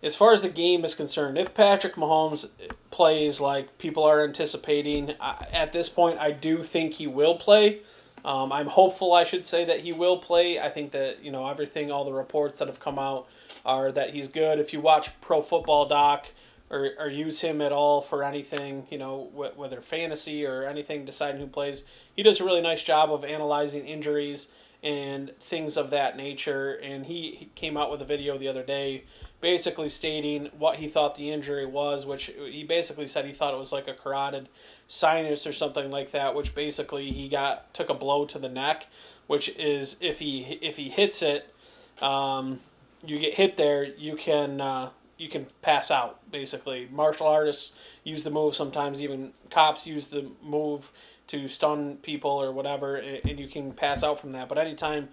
[0.03, 2.49] as far as the game is concerned, if Patrick Mahomes
[2.91, 7.81] plays like people are anticipating, at this point, I do think he will play.
[8.25, 10.59] Um, I'm hopeful, I should say, that he will play.
[10.59, 13.29] I think that, you know, everything, all the reports that have come out
[13.65, 14.59] are that he's good.
[14.59, 16.27] If you watch Pro Football Doc
[16.71, 21.41] or, or use him at all for anything, you know, whether fantasy or anything, deciding
[21.41, 21.85] who plays,
[22.15, 24.49] he does a really nice job of analyzing injuries
[24.83, 26.73] and things of that nature.
[26.73, 29.05] And he, he came out with a video the other day
[29.43, 33.59] basically stating what he thought the injury was, which he basically said he thought it
[33.59, 34.49] was like a carotid
[34.89, 38.87] sinus or something like that, which basically he got took a blow to the neck,
[39.27, 41.53] which is if he if he hits it,
[42.01, 42.61] um,
[43.05, 46.89] you get hit there, you can uh, you can pass out basically.
[46.91, 47.73] Martial artists
[48.05, 50.93] use the move sometimes, even cops use the move
[51.27, 54.49] to stun people or whatever, and you can pass out from that.
[54.49, 55.09] But anytime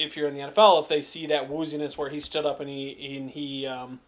[0.00, 2.68] if you're in the NFL, if they see that wooziness where he stood up and
[2.68, 4.00] he and he um,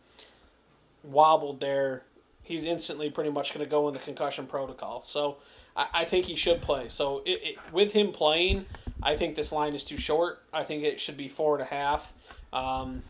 [1.02, 2.02] wobbled there,
[2.42, 5.02] he's instantly pretty much going to go in the concussion protocol.
[5.02, 5.38] So
[5.76, 6.88] I, I think he should play.
[6.88, 8.66] So it, it, with him playing,
[9.02, 10.42] I think this line is too short.
[10.52, 12.12] I think it should be four and a half.
[12.52, 13.02] Um,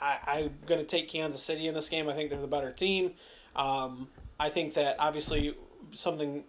[0.00, 2.08] I, am going to take Kansas City in this game.
[2.08, 3.12] I think they're the better team.
[3.54, 4.08] Um,
[4.40, 5.54] I think that obviously
[5.92, 6.44] something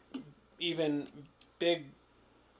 [0.59, 1.07] even
[1.59, 1.85] big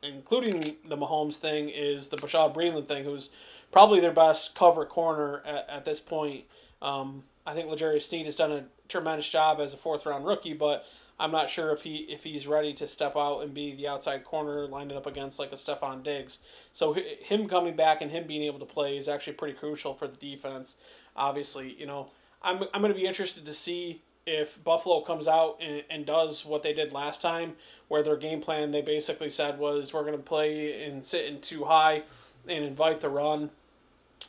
[0.04, 3.30] including the Mahomes thing, is the Bashaud Breeland thing, who's
[3.72, 6.46] probably their best cover corner at, at this point.
[6.82, 10.54] Um, I think L'Jarius Sneed has done a tremendous job as a fourth round rookie,
[10.54, 10.86] but
[11.20, 14.24] I'm not sure if he if he's ready to step out and be the outside
[14.24, 16.39] corner lining up against like a Stefon Diggs.
[16.72, 20.08] So him coming back and him being able to play is actually pretty crucial for
[20.08, 20.78] the defense.
[21.16, 22.08] Obviously, you know,
[22.42, 26.45] I'm I'm going to be interested to see if Buffalo comes out and, and does
[26.45, 27.55] what they did last time,
[27.88, 31.41] where their game plan they basically said was we're going to play and sit in
[31.41, 32.03] two high
[32.47, 33.49] and invite the run.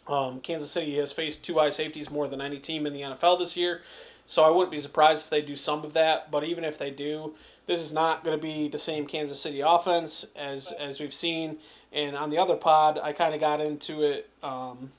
[0.06, 3.38] Um, Kansas City has faced two high safeties more than any team in the NFL
[3.38, 3.82] this year,
[4.26, 6.30] so I wouldn't be surprised if they do some of that.
[6.30, 7.34] But even if they do,
[7.66, 11.58] this is not going to be the same Kansas City offense as as we've seen.
[11.92, 14.28] And on the other pod, I kind of got into it.
[14.42, 14.90] Um,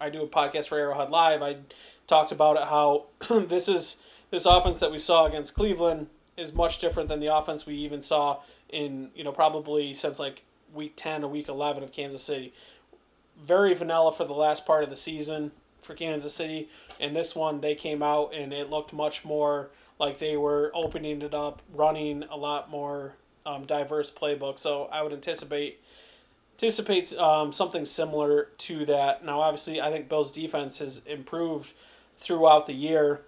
[0.00, 1.42] I do a podcast for Arrowhead Live.
[1.42, 1.58] I
[2.06, 3.06] talked about it how
[3.48, 3.98] this is
[4.30, 8.00] this offense that we saw against Cleveland is much different than the offense we even
[8.00, 12.52] saw in you know probably since like week 10 or week 11 of Kansas City.
[13.40, 16.68] Very vanilla for the last part of the season for Kansas City.
[17.00, 21.22] And this one, they came out and it looked much more like they were opening
[21.22, 23.14] it up, running a lot more
[23.46, 24.58] um, diverse playbook.
[24.58, 25.80] So I would anticipate
[26.54, 29.24] anticipate um, something similar to that.
[29.24, 31.72] Now, obviously, I think Bill's defense has improved
[32.18, 33.20] throughout the year.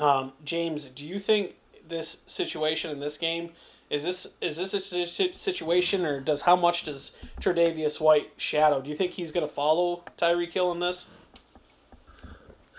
[0.00, 3.50] Um, James, do you think this situation in this game
[3.90, 8.80] is this is this a situation or does how much does Tre'Davious White shadow?
[8.80, 11.06] Do you think he's going to follow Tyreek Hill in this?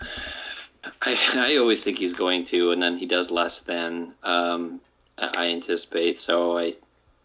[1.00, 4.80] I, I always think he's going to, and then he does less than um,
[5.16, 6.18] I anticipate.
[6.18, 6.74] So I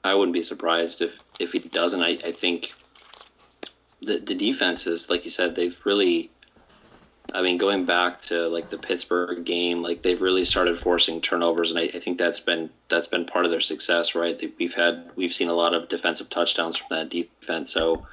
[0.04, 2.04] I wouldn't be surprised if if he doesn't.
[2.04, 2.74] I, I think
[4.02, 6.30] the the defenses, like you said, they've really
[7.34, 11.72] I mean, going back to like the Pittsburgh game, like they've really started forcing turnovers,
[11.72, 14.42] and I, I think that's been that's been part of their success, right?
[14.58, 17.74] We've had we've seen a lot of defensive touchdowns from that defense.
[17.74, 18.08] So,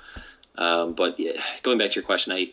[0.56, 2.52] um, but yeah, going back to your question, I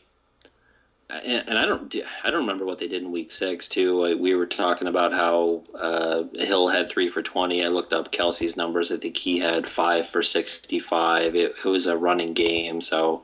[1.09, 1.93] and I don't
[2.23, 4.17] I don't remember what they did in Week Six too.
[4.19, 7.65] We were talking about how uh, Hill had three for twenty.
[7.65, 8.91] I looked up Kelsey's numbers.
[8.91, 11.35] I think he had five for sixty-five.
[11.35, 13.23] It, it was a running game, so.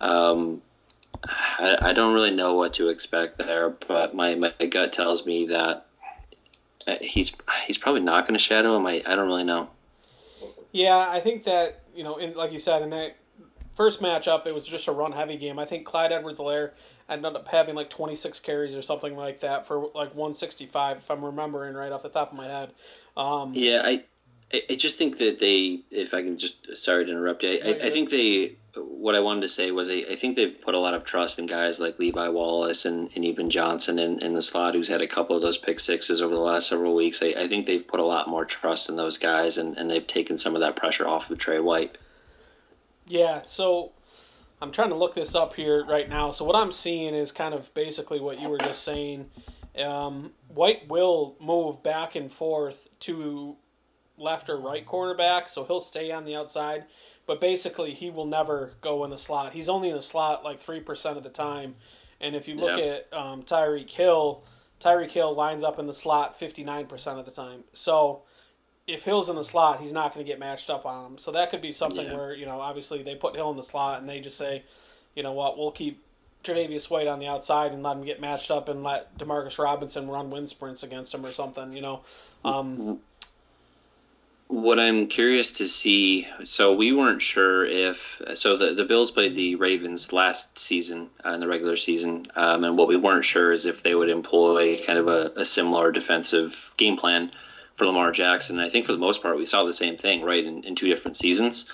[0.00, 0.62] Um,
[1.24, 5.46] I, I don't really know what to expect there, but my, my gut tells me
[5.46, 5.86] that
[6.86, 7.32] uh, he's
[7.66, 8.86] he's probably not going to shadow him.
[8.86, 9.68] I, I don't really know.
[10.72, 13.16] Yeah, I think that you know, in like you said, in that
[13.74, 15.58] first matchup, it was just a run heavy game.
[15.58, 16.72] I think Clyde Edwards Helaire
[17.08, 21.24] ended up having like 26 carries or something like that for like 165, if I'm
[21.24, 22.72] remembering right off the top of my head.
[23.16, 24.04] Um, yeah, I
[24.70, 27.86] I just think that they, if I can just, sorry to interrupt you, I, I,
[27.86, 30.78] I think they what I wanted to say was I, I, think they've put a
[30.78, 34.42] lot of trust in guys like Levi Wallace and, and even Johnson in, in the
[34.42, 37.22] slot, who's had a couple of those pick sixes over the last several weeks.
[37.22, 40.06] I, I think they've put a lot more trust in those guys and, and they've
[40.06, 41.98] taken some of that pressure off of Trey White.
[43.06, 43.92] Yeah, so
[44.60, 46.30] I'm trying to look this up here right now.
[46.30, 49.30] So what I'm seeing is kind of basically what you were just saying.
[49.78, 53.56] Um, White will move back and forth to
[54.16, 56.84] left or right cornerback, so he'll stay on the outside
[57.26, 59.52] but basically he will never go in the slot.
[59.52, 61.76] He's only in the slot like three percent of the time.
[62.20, 64.42] And if you look at um, Tyreek Hill,
[64.80, 67.64] Tyreek Hill lines up in the slot fifty nine percent of the time.
[67.72, 68.22] So
[68.86, 71.18] if Hill's in the slot, he's not going to get matched up on him.
[71.18, 72.14] So that could be something yeah.
[72.14, 74.64] where you know obviously they put Hill in the slot and they just say,
[75.14, 76.02] you know what, we'll keep
[76.44, 80.08] Tre'Davious White on the outside and let him get matched up and let Demarcus Robinson
[80.08, 81.72] run wind sprints against him or something.
[81.72, 82.02] You know,
[82.44, 82.92] um, mm-hmm
[84.54, 89.34] what I'm curious to see, so we weren't sure if so the the Bills played
[89.34, 93.50] the Ravens last season uh, in the regular season, um, and what we weren't sure
[93.50, 97.32] is if they would employ kind of a, a, similar defensive game plan
[97.74, 98.60] for Lamar Jackson.
[98.60, 100.76] And I think for the most part we saw the same thing, right, in, in
[100.76, 101.68] two different seasons.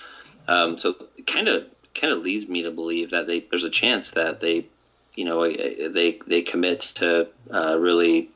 [0.48, 4.12] Um, so kind of kind of leads me to believe that they there's a chance
[4.12, 4.66] that they,
[5.14, 8.30] you know, they they commit to uh, really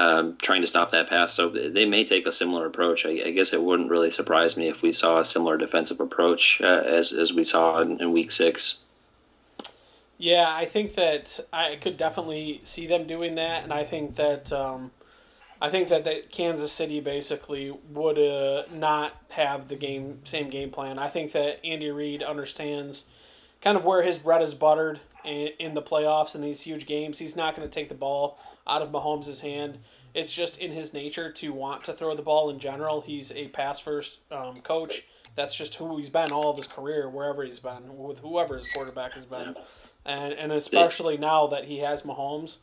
[0.00, 1.34] um, trying to stop that pass.
[1.34, 3.04] So they may take a similar approach.
[3.04, 6.60] I, I, guess it wouldn't really surprise me if we saw a similar defensive approach
[6.62, 8.78] uh, as as we saw in, in Week Six.
[10.16, 14.50] Yeah, I think that I could definitely see them doing that, and I think that
[14.52, 14.90] um,
[15.60, 20.70] I think that, that Kansas City basically would uh, not have the game same game
[20.70, 20.98] plan.
[20.98, 23.04] I think that Andy Reid understands
[23.60, 27.18] kind of where his bread is buttered in, in the playoffs in these huge games.
[27.18, 29.78] He's not going to take the ball out of Mahomes' hand.
[30.14, 33.00] It's just in his nature to want to throw the ball in general.
[33.00, 35.04] He's a pass first um, coach.
[35.36, 38.70] That's just who he's been all of his career, wherever he's been, with whoever his
[38.72, 39.54] quarterback has been.
[40.04, 42.58] And and especially now that he has Mahomes,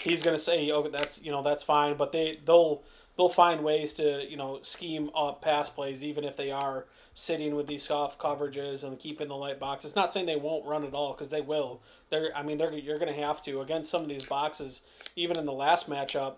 [0.00, 2.82] he's gonna say, "Oh, that's you know that's fine," but they they'll
[3.16, 6.86] they'll find ways to you know scheme up pass plays even if they are
[7.20, 9.84] sitting with these soft coverages and keeping the light box.
[9.84, 11.82] It's not saying they won't run at all because they will.
[12.08, 14.82] They're I mean they're you're gonna have to against some of these boxes.
[15.16, 16.36] Even in the last matchup,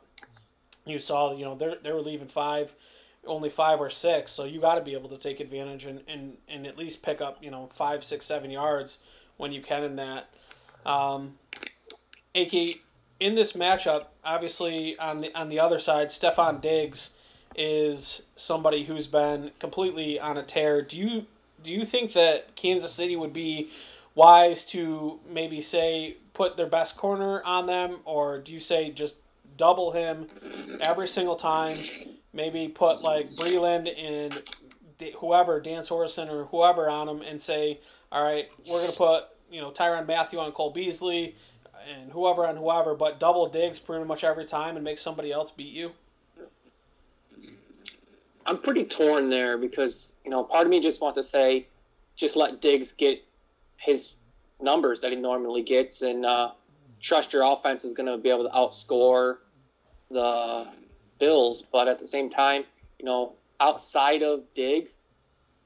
[0.85, 2.75] you saw you know they they were leaving five
[3.25, 6.37] only five or six, so you got to be able to take advantage and, and,
[6.49, 8.99] and at least pick up you know five, six, seven yards
[9.37, 10.29] when you can in that.
[10.85, 11.39] Um,
[12.35, 12.81] AK
[13.21, 17.11] in this matchup, obviously on the on the other side, Stefon Diggs
[17.55, 20.83] is somebody who's been completely on a tear.
[20.83, 21.27] Do you
[21.63, 23.71] do you think that Kansas City would be
[24.15, 29.17] wise to maybe say put their best corner on them, or do you say just
[29.57, 30.27] double him
[30.81, 31.77] every single time?
[32.33, 34.39] Maybe put like Breeland and
[35.17, 39.61] whoever Dan Sorensen or whoever on him, and say, all right, we're gonna put you
[39.61, 41.37] know Tyrann Mathieu on Cole Beasley
[42.01, 45.51] and whoever on whoever, but double Diggs pretty much every time and make somebody else
[45.51, 45.93] beat you?
[48.47, 51.67] I'm pretty torn there because you know part of me just wants to say,
[52.17, 53.25] just let Diggs get
[53.77, 54.15] his
[54.61, 56.51] numbers that he normally gets and uh,
[57.01, 59.39] trust your offense is going to be able to outscore
[60.11, 60.67] the
[61.19, 61.63] Bills.
[61.63, 62.65] But at the same time,
[62.99, 64.99] you know, outside of Diggs,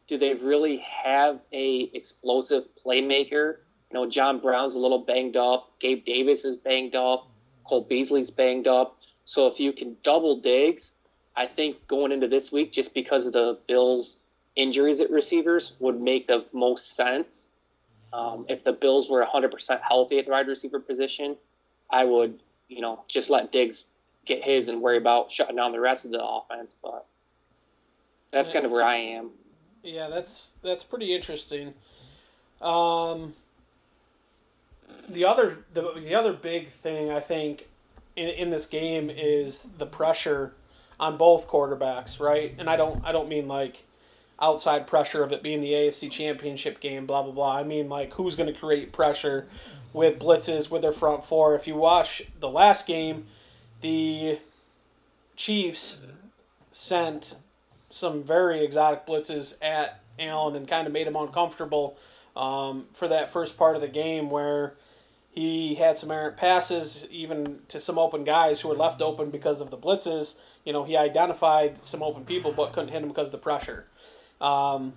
[0.07, 3.57] do they really have a explosive playmaker
[3.91, 5.79] you know, John Brown's a little banged up.
[5.79, 7.29] Gabe Davis is banged up.
[7.65, 8.99] Cole Beasley's banged up.
[9.25, 10.93] So if you can double Diggs,
[11.37, 14.19] I think going into this week, just because of the Bills'
[14.55, 17.51] injuries at receivers, would make the most sense.
[18.13, 21.37] Um, if the Bills were 100% healthy at the wide receiver position,
[21.91, 23.87] I would, you know, just let Diggs
[24.25, 26.77] get his and worry about shutting down the rest of the offense.
[26.83, 27.07] But
[28.31, 29.31] that's kind of where I am.
[29.83, 31.75] Yeah, that's that's pretty interesting.
[32.61, 33.35] Um,
[35.09, 37.69] the other the, the other big thing I think
[38.17, 40.55] in, in this game is the pressure
[40.99, 42.55] on both quarterbacks, right?
[42.59, 43.85] And I don't I don't mean like
[44.41, 47.57] outside pressure of it being the AFC Championship game, blah blah blah.
[47.57, 49.47] I mean like who's going to create pressure
[49.93, 51.55] with blitzes with their front four.
[51.55, 53.27] If you watch the last game,
[53.81, 54.39] the
[55.37, 56.03] Chiefs
[56.71, 57.37] sent
[57.91, 61.97] some very exotic blitzes at Allen and kind of made him uncomfortable
[62.37, 64.75] um, for that first part of the game where
[65.31, 69.61] he had some errant passes, even to some open guys who were left open because
[69.61, 70.37] of the blitzes.
[70.67, 73.87] You know, he identified some open people, but couldn't hit them because of the pressure.
[74.41, 74.93] Um,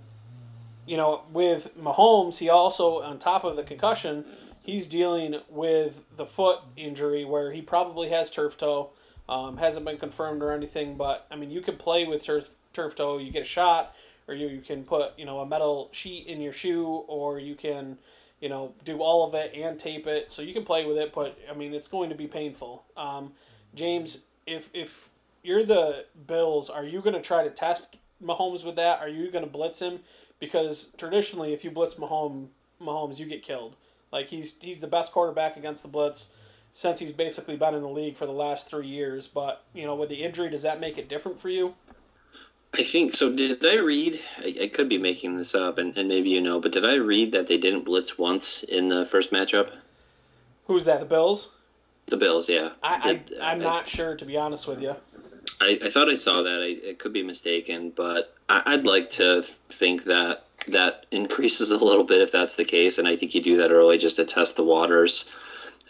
[0.85, 4.25] you know, with Mahomes, he also, on top of the concussion,
[4.61, 8.89] he's dealing with the foot injury where he probably has turf toe.
[9.29, 12.95] Um, hasn't been confirmed or anything, but I mean, you can play with turf, turf
[12.95, 13.19] toe.
[13.19, 13.93] You get a shot,
[14.27, 17.53] or you, you can put you know a metal sheet in your shoe, or you
[17.53, 17.99] can
[18.39, 21.13] you know, do all of it and tape it, so you can play with it.
[21.13, 22.83] But I mean, it's going to be painful.
[22.95, 23.33] Um,
[23.75, 25.08] James, if if
[25.43, 28.99] you're the Bills, are you going to try to test Mahomes with that?
[28.99, 29.99] Are you going to blitz him?
[30.39, 32.47] Because traditionally, if you blitz Mahomes,
[32.81, 33.75] Mahomes, you get killed.
[34.11, 36.29] Like he's he's the best quarterback against the blitz
[36.73, 39.27] since he's basically been in the league for the last three years.
[39.27, 41.75] But you know, with the injury, does that make it different for you?
[42.73, 43.33] I think so.
[43.33, 44.19] Did I read?
[44.37, 46.95] I, I could be making this up, and, and, maybe you know, but did I
[46.95, 49.71] read that they didn't blitz once in the first matchup?
[50.67, 50.99] Who's that?
[50.99, 51.49] The Bills.
[52.05, 52.69] The Bills, yeah.
[52.83, 54.95] I, I am uh, not sure to be honest with you.
[55.61, 56.61] I, I thought I saw that.
[56.61, 61.77] I, I could be mistaken, but I, would like to think that that increases a
[61.77, 64.25] little bit if that's the case, and I think you do that early just to
[64.25, 65.29] test the waters.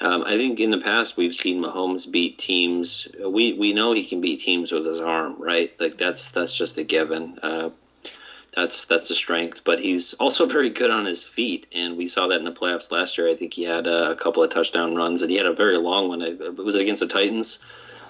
[0.01, 3.07] Um, I think in the past we've seen Mahomes beat teams.
[3.19, 5.73] We we know he can beat teams with his arm, right?
[5.79, 7.37] Like that's that's just a given.
[7.39, 7.71] Uh,
[8.55, 9.63] that's that's a strength.
[9.63, 12.91] But he's also very good on his feet, and we saw that in the playoffs
[12.91, 13.29] last year.
[13.29, 16.07] I think he had a, couple of touchdown runs, and he had a very long
[16.07, 16.21] one.
[16.21, 17.59] It was against the Titans.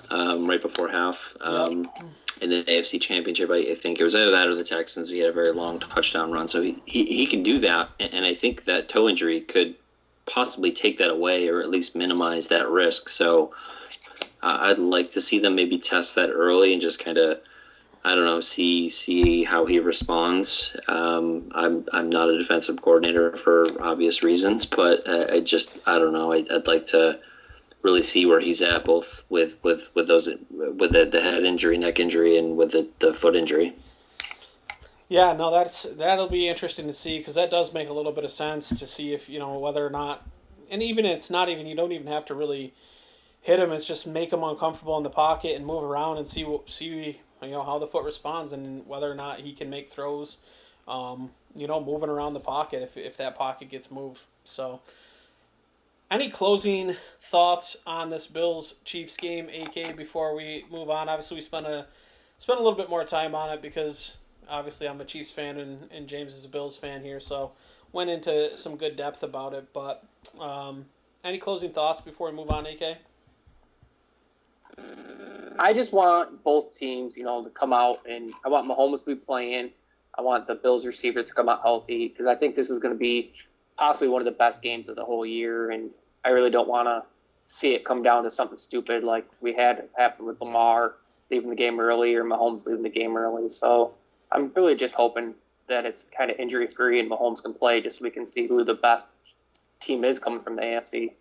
[0.09, 1.35] Um, right before half.
[1.41, 2.13] Um, yep.
[2.41, 5.09] In the AFC Championship, I, I, think it was either that or the Texans.
[5.09, 7.89] He had a very long touchdown run, so he, he, he can do that.
[7.99, 9.75] And, and I think that toe injury could
[10.25, 13.09] possibly take that away or at least minimize that risk.
[13.09, 13.53] So
[14.41, 17.39] uh, I'd like to see them maybe test that early and just kind of
[18.03, 20.75] I don't know, see see how he responds.
[20.87, 25.99] Um, I'm I'm not a defensive coordinator for obvious reasons, but I, I just I
[25.99, 26.31] don't know.
[26.31, 27.19] I, would like to
[27.81, 31.77] really see where he's at, both with with with those with the, the head injury,
[31.77, 33.75] neck injury, and with the, the foot injury.
[35.07, 38.23] Yeah, no, that's that'll be interesting to see because that does make a little bit
[38.23, 40.27] of sense to see if you know whether or not,
[40.69, 42.73] and even it's not even you don't even have to really
[43.41, 43.71] hit him.
[43.71, 47.21] It's just make him uncomfortable in the pocket and move around and see what see
[47.41, 50.37] you know how the foot responds and whether or not he can make throws.
[50.87, 54.21] Um, you know, moving around the pocket if if that pocket gets moved.
[54.43, 54.81] So,
[56.11, 59.95] any closing thoughts on this Bills Chiefs game, AK?
[59.95, 61.85] Before we move on, obviously we spent a
[62.39, 64.17] spent a little bit more time on it because
[64.49, 67.51] obviously I'm a Chiefs fan and, and James is a Bills fan here, so
[67.91, 69.67] went into some good depth about it.
[69.73, 70.03] But
[70.39, 70.85] um,
[71.23, 72.97] any closing thoughts before we move on, AK?
[75.59, 79.05] I just want both teams, you know, to come out and I want Mahomes to
[79.05, 79.71] be playing.
[80.17, 82.93] I want the Bills receivers to come out healthy because I think this is going
[82.93, 83.33] to be
[83.79, 85.89] possibly one of the best games of the whole year, and
[86.23, 87.03] I really don't want to
[87.45, 90.93] see it come down to something stupid like we had happen with Lamar
[91.31, 93.49] leaving the game early or Mahomes leaving the game early.
[93.49, 93.93] So
[94.31, 95.33] I'm really just hoping
[95.67, 98.47] that it's kind of injury free and Mahomes can play just so we can see
[98.47, 99.17] who the best
[99.79, 101.13] team is coming from the AFC.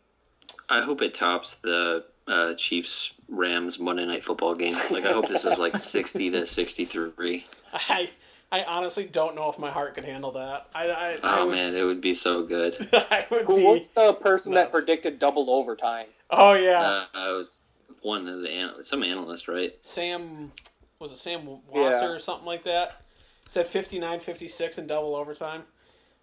[0.69, 4.75] I hope it tops the uh, Chiefs Rams Monday Night Football game.
[4.91, 7.47] Like I hope this is like sixty to sixty three.
[7.73, 8.11] I
[8.51, 10.69] I honestly don't know if my heart could handle that.
[10.75, 12.75] I, I oh I would, man, it would be so good.
[13.47, 14.67] Who was the person nuts.
[14.67, 16.07] that predicted double overtime?
[16.31, 17.59] Oh yeah, uh, I was
[18.01, 19.75] one of the some analyst, right?
[19.83, 20.53] Sam
[20.99, 22.07] was it Sam Wasser yeah.
[22.07, 23.03] or something like that?
[23.47, 25.63] Said 59-56 in double overtime.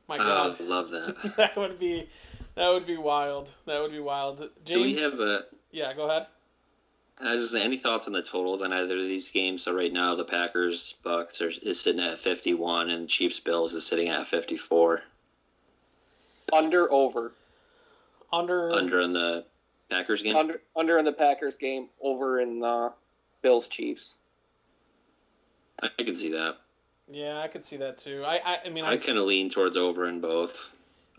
[0.08, 1.34] My God, oh, love that.
[1.38, 2.10] that would be
[2.56, 3.52] that would be wild.
[3.66, 4.40] That would be wild.
[4.64, 5.46] James, Do we have a?
[5.72, 6.28] Yeah, go ahead.
[7.20, 9.64] I was just saying, any thoughts on the totals on either of these games?
[9.64, 13.74] So right now, the Packers Bucs are is sitting at fifty one, and Chiefs Bills
[13.74, 15.02] is sitting at fifty four.
[16.52, 17.32] Under over.
[18.34, 18.72] Under.
[18.72, 19.46] Under in the
[19.90, 20.36] Packers game.
[20.36, 21.88] Under under in the Packers game.
[22.02, 22.92] Over in the
[23.42, 24.20] Bills Chiefs.
[25.82, 26.58] I, I can see that.
[27.10, 28.24] Yeah, I could see that too.
[28.26, 30.70] I I, I mean, I, I kind of lean towards over in both.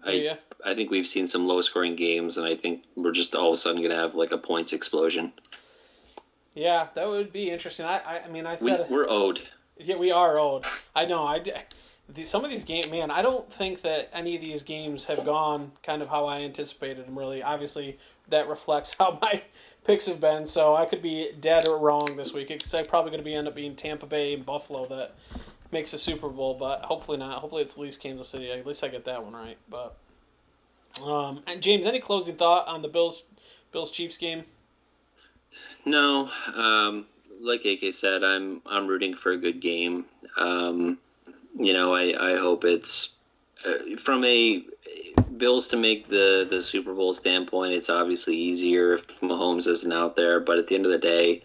[0.04, 0.34] Oh, I, yeah.
[0.64, 3.54] I think we've seen some low scoring games, and I think we're just all of
[3.54, 5.32] a sudden going to have like a points explosion.
[6.56, 7.84] Yeah, that would be interesting.
[7.84, 9.42] I, I, I mean, I said we, are owed.
[9.78, 10.64] Yeah, we are owed.
[10.94, 11.24] I know.
[11.26, 11.44] I
[12.08, 13.10] the, some of these games, man.
[13.10, 17.06] I don't think that any of these games have gone kind of how I anticipated
[17.06, 17.18] them.
[17.18, 17.98] Really, obviously,
[18.30, 19.42] that reflects how my
[19.84, 20.46] picks have been.
[20.46, 22.50] So I could be dead or wrong this week.
[22.50, 25.14] It's probably going to be end up being Tampa Bay and Buffalo that
[25.70, 27.40] makes the Super Bowl, but hopefully not.
[27.40, 28.50] Hopefully it's at least Kansas City.
[28.50, 29.58] At least I get that one right.
[29.68, 29.94] But
[31.04, 33.24] um, and James, any closing thought on the Bills
[33.72, 34.44] Bills Chiefs game?
[35.86, 37.06] No, um,
[37.40, 40.04] like AK said, I'm I'm rooting for a good game.
[40.36, 40.98] Um,
[41.56, 43.14] you know, I, I hope it's
[43.64, 44.64] uh, from a
[45.36, 47.74] Bills to make the the Super Bowl standpoint.
[47.74, 51.44] It's obviously easier if Mahomes isn't out there, but at the end of the day,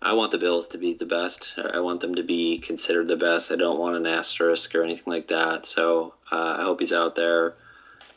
[0.00, 1.54] I want the Bills to be the best.
[1.58, 3.52] I want them to be considered the best.
[3.52, 5.66] I don't want an asterisk or anything like that.
[5.66, 7.54] So uh, I hope he's out there.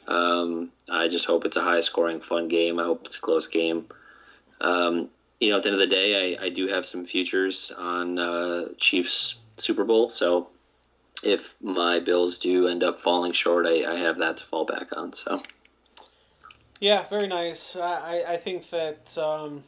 [0.08, 2.80] Um, I just hope it's a high scoring, fun game.
[2.80, 3.88] I hope it's a close game.
[4.62, 5.10] Um,
[5.42, 8.20] you know, at the end of the day, I, I do have some futures on
[8.20, 10.12] uh, Chiefs Super Bowl.
[10.12, 10.50] So
[11.24, 14.96] if my Bills do end up falling short, I, I have that to fall back
[14.96, 15.12] on.
[15.14, 15.42] So.
[16.80, 17.76] Yeah, very nice.
[17.76, 19.64] I, I think that um,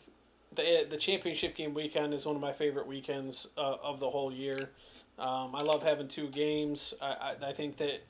[0.55, 4.31] the the championship game weekend is one of my favorite weekends uh, of the whole
[4.31, 4.71] year.
[5.19, 6.93] Um, I love having two games.
[7.01, 8.03] I, I, I think that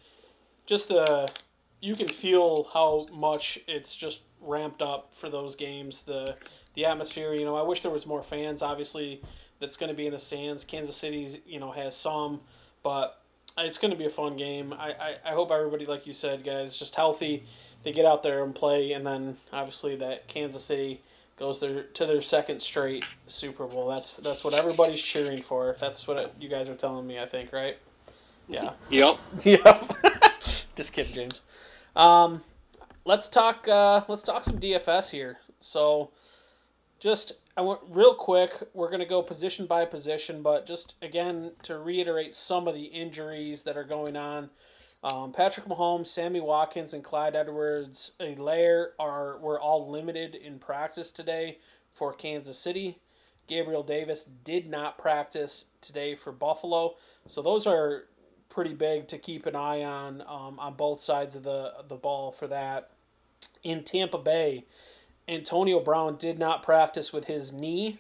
[0.66, 1.30] just the
[1.82, 6.02] you can feel how much it's just ramped up for those games.
[6.02, 6.38] The
[6.76, 7.34] the atmosphere.
[7.34, 8.62] You know, I wish there was more fans.
[8.62, 9.22] Obviously,
[9.60, 10.64] that's going to be in the stands.
[10.64, 12.42] Kansas City, you know, has some,
[12.84, 13.20] but
[13.58, 14.74] it's going to be a fun game.
[14.74, 17.46] I, I, I hope everybody, like you said, guys, just healthy.
[17.84, 21.02] They get out there and play, and then obviously that Kansas City
[21.38, 23.90] goes their to their second straight Super Bowl.
[23.90, 25.76] That's that's what everybody's cheering for.
[25.80, 27.20] That's what it, you guys are telling me.
[27.20, 27.78] I think, right?
[28.48, 28.72] Yeah.
[28.90, 29.18] Yep.
[29.44, 29.92] yep.
[30.76, 31.44] just kidding, James.
[31.96, 32.42] Um,
[33.06, 33.68] let's talk.
[33.68, 35.40] Uh, let's talk some DFS here.
[35.60, 36.12] So
[37.04, 38.54] just I want real quick.
[38.74, 43.64] We're gonna go position by position, but just again to reiterate some of the injuries
[43.64, 44.50] that are going on.
[45.04, 51.58] Um, Patrick Mahomes, Sammy Watkins, and Clyde Edwards-Helaire are were all limited in practice today
[51.92, 53.00] for Kansas City.
[53.48, 56.96] Gabriel Davis did not practice today for Buffalo.
[57.28, 58.06] So those are
[58.48, 62.32] pretty big to keep an eye on um, on both sides of the the ball
[62.32, 62.92] for that.
[63.62, 64.66] In Tampa Bay,
[65.28, 68.00] Antonio Brown did not practice with his knee.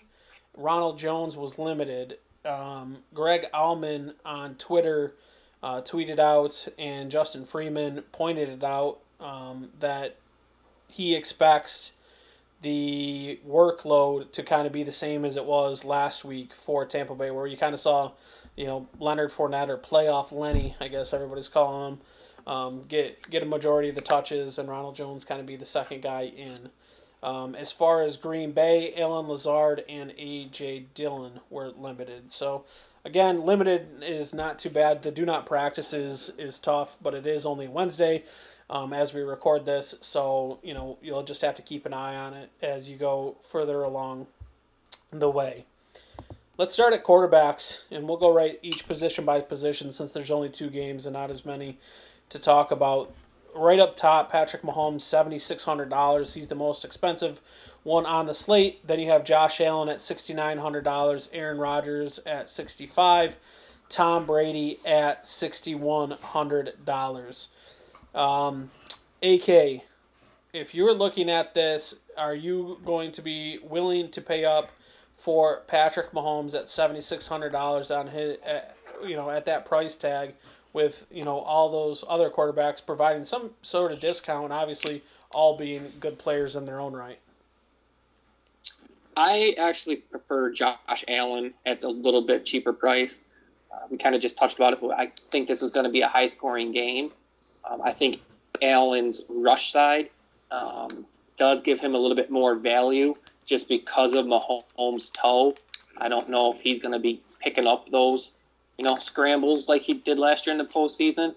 [0.56, 2.18] Ronald Jones was limited.
[2.46, 5.14] Um, Greg Auman on Twitter
[5.62, 10.18] uh, tweeted out, and Justin Freeman pointed it out um, that
[10.90, 11.94] he expects
[12.62, 17.16] the workload to kind of be the same as it was last week for Tampa
[17.16, 18.12] Bay, where you kind of saw,
[18.56, 22.02] you know, Leonard Fournette or playoff Lenny, I guess everybody's calling him,
[22.46, 25.66] um, get get a majority of the touches, and Ronald Jones kind of be the
[25.66, 26.70] second guy in.
[27.24, 30.88] Um, as far as Green Bay, Allen Lazard and A.J.
[30.94, 32.32] Dillon were limited.
[32.32, 32.66] So,
[33.06, 35.02] again, limited is not too bad.
[35.02, 38.26] The do not practice is, is tough, but it is only Wednesday
[38.70, 39.96] um, as we record this.
[40.02, 43.38] So, you know, you'll just have to keep an eye on it as you go
[43.44, 44.28] further along
[45.12, 45.66] the way.
[46.58, 50.50] Let's start at quarterbacks, and we'll go right each position by position since there's only
[50.50, 51.80] two games and not as many
[52.30, 53.14] to talk about
[53.56, 56.36] right up top, Patrick Mahomes, $7,600.
[56.36, 57.42] He's the most expensive
[57.84, 58.86] one on the slate.
[58.88, 63.38] Then you have Josh Allen at $6,900, Aaron Rodgers at 65
[63.94, 67.48] Tom Brady at $6,100.
[68.16, 68.72] Um,
[69.22, 69.84] AK,
[70.52, 74.72] if you're looking at this, are you going to be willing to pay up
[75.16, 78.38] for Patrick Mahomes at $7,600 on his,
[79.06, 80.34] you know, at that price tag?
[80.74, 85.04] With you know all those other quarterbacks providing some sort of discount, obviously
[85.34, 87.20] all being good players in their own right.
[89.16, 93.24] I actually prefer Josh Allen at a little bit cheaper price.
[93.72, 95.92] Uh, we kind of just touched about it, but I think this is going to
[95.92, 97.12] be a high scoring game.
[97.70, 98.22] Um, I think
[98.62, 100.10] Allen's rush side
[100.52, 101.06] um,
[101.38, 103.16] does give him a little bit more value
[103.46, 105.56] just because of Mahomes' toe.
[105.98, 108.34] I don't know if he's going to be picking up those
[108.78, 111.36] you know, scrambles like he did last year in the postseason.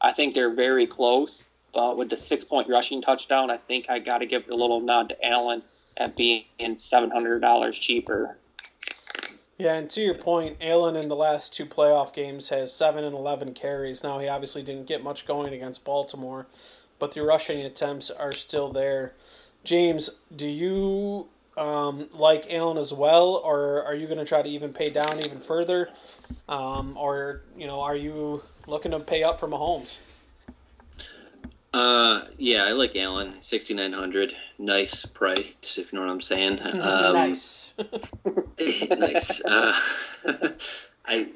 [0.00, 1.48] I think they're very close.
[1.72, 4.80] But with the six point rushing touchdown, I think I got to give a little
[4.80, 5.62] nod to Allen
[5.96, 8.36] at being $700 cheaper.
[9.58, 13.14] Yeah, and to your point, Allen in the last two playoff games has 7 and
[13.14, 14.02] 11 carries.
[14.02, 16.46] Now, he obviously didn't get much going against Baltimore,
[16.98, 19.12] but the rushing attempts are still there.
[19.62, 21.28] James, do you
[21.58, 25.18] um, like Allen as well, or are you going to try to even pay down
[25.18, 25.90] even further?
[26.48, 29.98] Um, or you know, are you looking to pay up for Mahomes?
[31.72, 34.34] Uh, yeah, I like Allen, sixty nine hundred.
[34.58, 36.58] Nice price, if you know what I'm saying.
[36.80, 37.74] Um, nice.
[38.58, 39.44] nice.
[39.44, 39.78] Uh,
[41.06, 41.28] I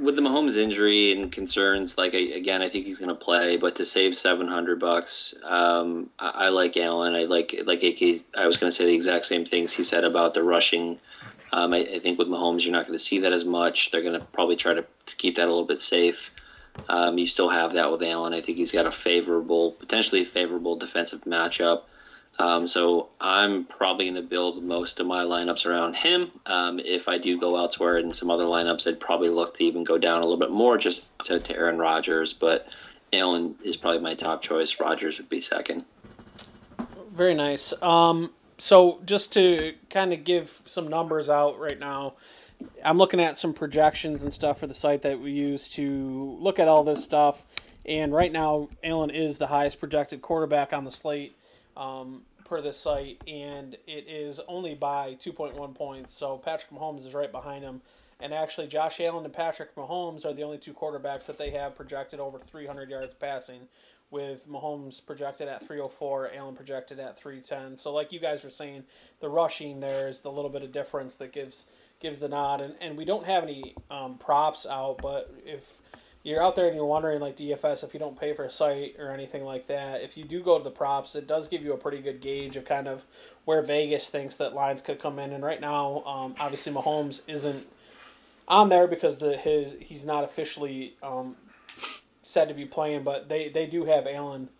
[0.00, 3.56] with the Mahomes injury and concerns, like I, again, I think he's going to play,
[3.56, 7.14] but to save seven hundred bucks, um, I, I, like Allen.
[7.14, 10.04] I like like AK, I was going to say the exact same things he said
[10.04, 10.98] about the rushing
[11.52, 13.90] um, I, I, think with Mahomes, you're not going to see that as much.
[13.90, 16.32] They're going to probably try to, to, keep that a little bit safe.
[16.88, 18.34] Um, you still have that with Allen.
[18.34, 21.82] I think he's got a favorable, potentially favorable defensive matchup.
[22.38, 26.30] Um, so I'm probably going to build most of my lineups around him.
[26.46, 29.82] Um, if I do go elsewhere in some other lineups, I'd probably look to even
[29.82, 32.34] go down a little bit more just to, to Aaron Rodgers.
[32.34, 32.68] But
[33.12, 34.78] Allen is probably my top choice.
[34.78, 35.84] Rodgers would be second.
[37.12, 37.74] Very nice.
[37.82, 42.14] Um, so just to kind of give some numbers out right now,
[42.84, 46.58] I'm looking at some projections and stuff for the site that we use to look
[46.58, 47.46] at all this stuff.
[47.86, 51.36] And right now, Allen is the highest projected quarterback on the slate
[51.76, 56.12] um, per this site, and it is only by 2.1 points.
[56.12, 57.80] So Patrick Mahomes is right behind him.
[58.20, 61.76] And actually, Josh Allen and Patrick Mahomes are the only two quarterbacks that they have
[61.76, 63.68] projected over 300 yards passing,
[64.10, 67.76] with Mahomes projected at 304, Allen projected at 310.
[67.76, 68.84] So like you guys were saying,
[69.20, 71.66] the rushing there is the little bit of difference that gives
[72.00, 72.60] gives the nod.
[72.60, 75.78] And, and we don't have any um, props out, but if
[76.22, 78.96] you're out there and you're wondering like DFS if you don't pay for a site
[78.98, 81.72] or anything like that, if you do go to the props, it does give you
[81.72, 83.04] a pretty good gauge of kind of
[83.44, 85.32] where Vegas thinks that lines could come in.
[85.32, 87.66] And right now, um, obviously Mahomes isn't
[88.46, 91.36] on there because the his he's not officially um,
[92.28, 94.50] said to be playing, but they, they do have Allen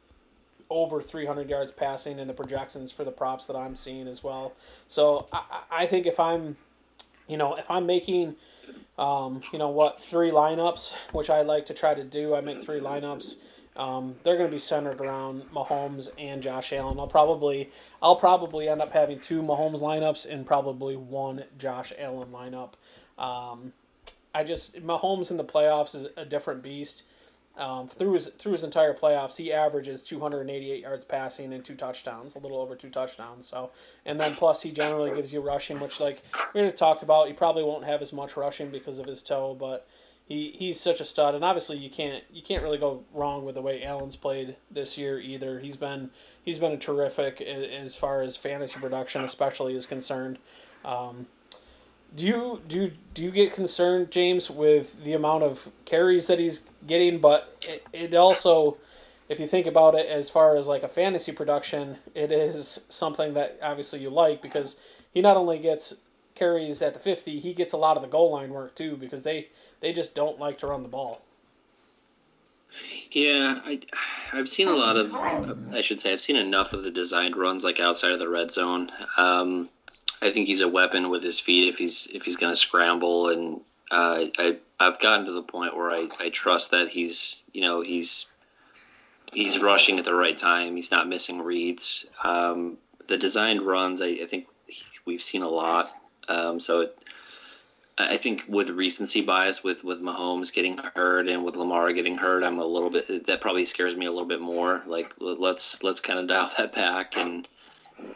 [0.70, 4.54] over 300 yards passing in the projections for the props that I'm seeing as well.
[4.88, 6.56] So I, I think if I'm,
[7.26, 8.36] you know, if I'm making,
[8.98, 12.64] um, you know what, three lineups, which I like to try to do, I make
[12.64, 13.36] three lineups.
[13.76, 16.98] Um, they're going to be centered around Mahomes and Josh Allen.
[16.98, 17.70] I'll probably
[18.02, 22.72] I'll probably end up having two Mahomes lineups and probably one Josh Allen lineup.
[23.22, 23.74] Um,
[24.34, 27.04] I just Mahomes in the playoffs is a different beast.
[27.58, 32.36] Um, through his through his entire playoffs, he averages 288 yards passing and two touchdowns,
[32.36, 33.48] a little over two touchdowns.
[33.48, 33.72] So,
[34.06, 36.22] and then plus he generally gives you rushing, which like
[36.54, 37.26] we already talked about.
[37.26, 39.88] He probably won't have as much rushing because of his toe, but
[40.28, 41.34] he, he's such a stud.
[41.34, 44.96] And obviously, you can't you can't really go wrong with the way Allen's played this
[44.96, 45.58] year either.
[45.58, 46.10] He's been
[46.44, 50.38] he's been a terrific as far as fantasy production, especially is concerned.
[50.84, 51.26] Um,
[52.14, 56.62] do you do do you get concerned, James, with the amount of carries that he's
[56.86, 57.18] getting?
[57.18, 58.78] But it, it also,
[59.28, 63.34] if you think about it, as far as like a fantasy production, it is something
[63.34, 64.78] that obviously you like because
[65.12, 65.96] he not only gets
[66.34, 69.22] carries at the fifty, he gets a lot of the goal line work too because
[69.22, 69.48] they
[69.80, 71.22] they just don't like to run the ball.
[73.10, 73.80] Yeah, I,
[74.32, 75.14] I've seen a lot of,
[75.72, 78.52] I should say, I've seen enough of the designed runs like outside of the red
[78.52, 78.92] zone.
[79.16, 79.70] Um,
[80.20, 83.30] I think he's a weapon with his feet if he's if he's going to scramble,
[83.30, 83.60] and
[83.90, 87.80] uh, I I've gotten to the point where I, I trust that he's you know
[87.80, 88.26] he's
[89.32, 90.76] he's rushing at the right time.
[90.76, 92.06] He's not missing reads.
[92.22, 94.46] Um, the designed runs, I, I think
[95.04, 95.90] we've seen a lot.
[96.28, 96.98] Um, so it,
[97.96, 102.44] I think with recency bias, with with Mahomes getting hurt and with Lamar getting hurt,
[102.44, 104.82] I'm a little bit that probably scares me a little bit more.
[104.86, 107.48] Like let's let's kind of dial that back and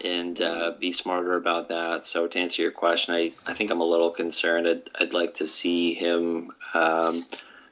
[0.05, 2.07] and uh, be smarter about that.
[2.07, 4.66] So to answer your question, I, I think I'm a little concerned.
[4.68, 6.53] I'd, I'd like to see him.
[6.74, 7.24] Um,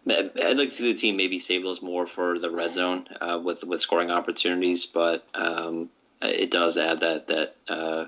[0.09, 3.41] I'd like to see the team maybe save those more for the red zone uh,
[3.43, 5.91] with with scoring opportunities, but um,
[6.23, 8.07] it does add that that uh,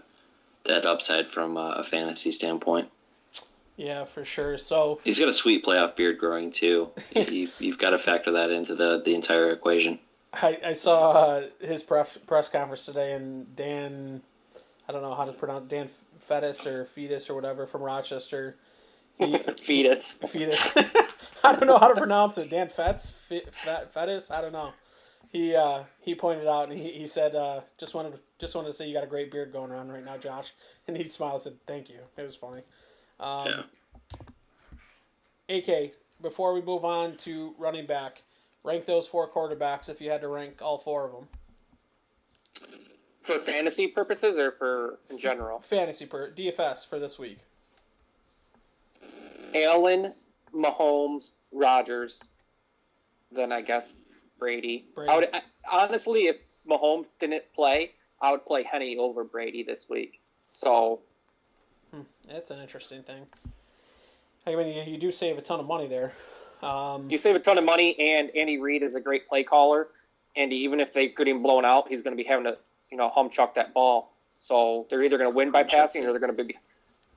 [0.65, 2.89] that upside from a fantasy standpoint.
[3.77, 4.59] Yeah, for sure.
[4.59, 6.91] So he's got a sweet playoff beard growing too.
[7.17, 9.99] you've, you've got to factor that into the the entire equation.
[10.33, 14.23] I, I saw uh, his press press conference today, and Dan,
[14.89, 18.57] I don't know how to pronounce Dan Fetus or Fetus or whatever from Rochester.
[19.19, 20.15] He, fetus.
[20.15, 20.75] Fetus.
[21.45, 22.51] I don't know how to pronounce it.
[22.51, 24.31] Dan Fetz, Fet, Fetus.
[24.31, 24.73] I don't know.
[25.31, 28.69] He uh, he pointed out and he, he said uh, just wanted to, just wanted
[28.69, 30.53] to say you got a great beard going on right now, Josh.
[30.87, 32.01] And he smiled and said thank you.
[32.17, 32.63] It was funny.
[33.21, 33.65] Um,
[35.49, 35.59] yeah.
[35.59, 35.93] AK.
[36.21, 38.23] Before we move on to running back,
[38.65, 41.29] rank those four quarterbacks if you had to rank all four of them.
[43.23, 45.61] For fantasy purposes or for in general?
[45.61, 47.39] Fantasy per DFS for this week.
[49.55, 50.15] Allen,
[50.55, 52.25] Mahomes, Rodgers,
[53.31, 53.95] then I guess
[54.39, 54.87] Brady.
[54.95, 55.13] Brady.
[55.13, 56.39] I would I, honestly, if
[56.69, 60.21] Mahomes didn't play, I would play Henne over Brady this week.
[60.53, 61.01] So
[61.93, 63.27] hmm, that's an interesting thing.
[64.47, 66.15] I mean, you, you do save a ton of money there.
[66.63, 69.89] Um, you save a ton of money, and Andy Reid is a great play caller.
[70.37, 72.57] And even if they get him blown out, he's going to be having to,
[72.91, 74.11] you know, hum chuck that ball.
[74.39, 76.57] So they're either going to win by passing, or they're going to be,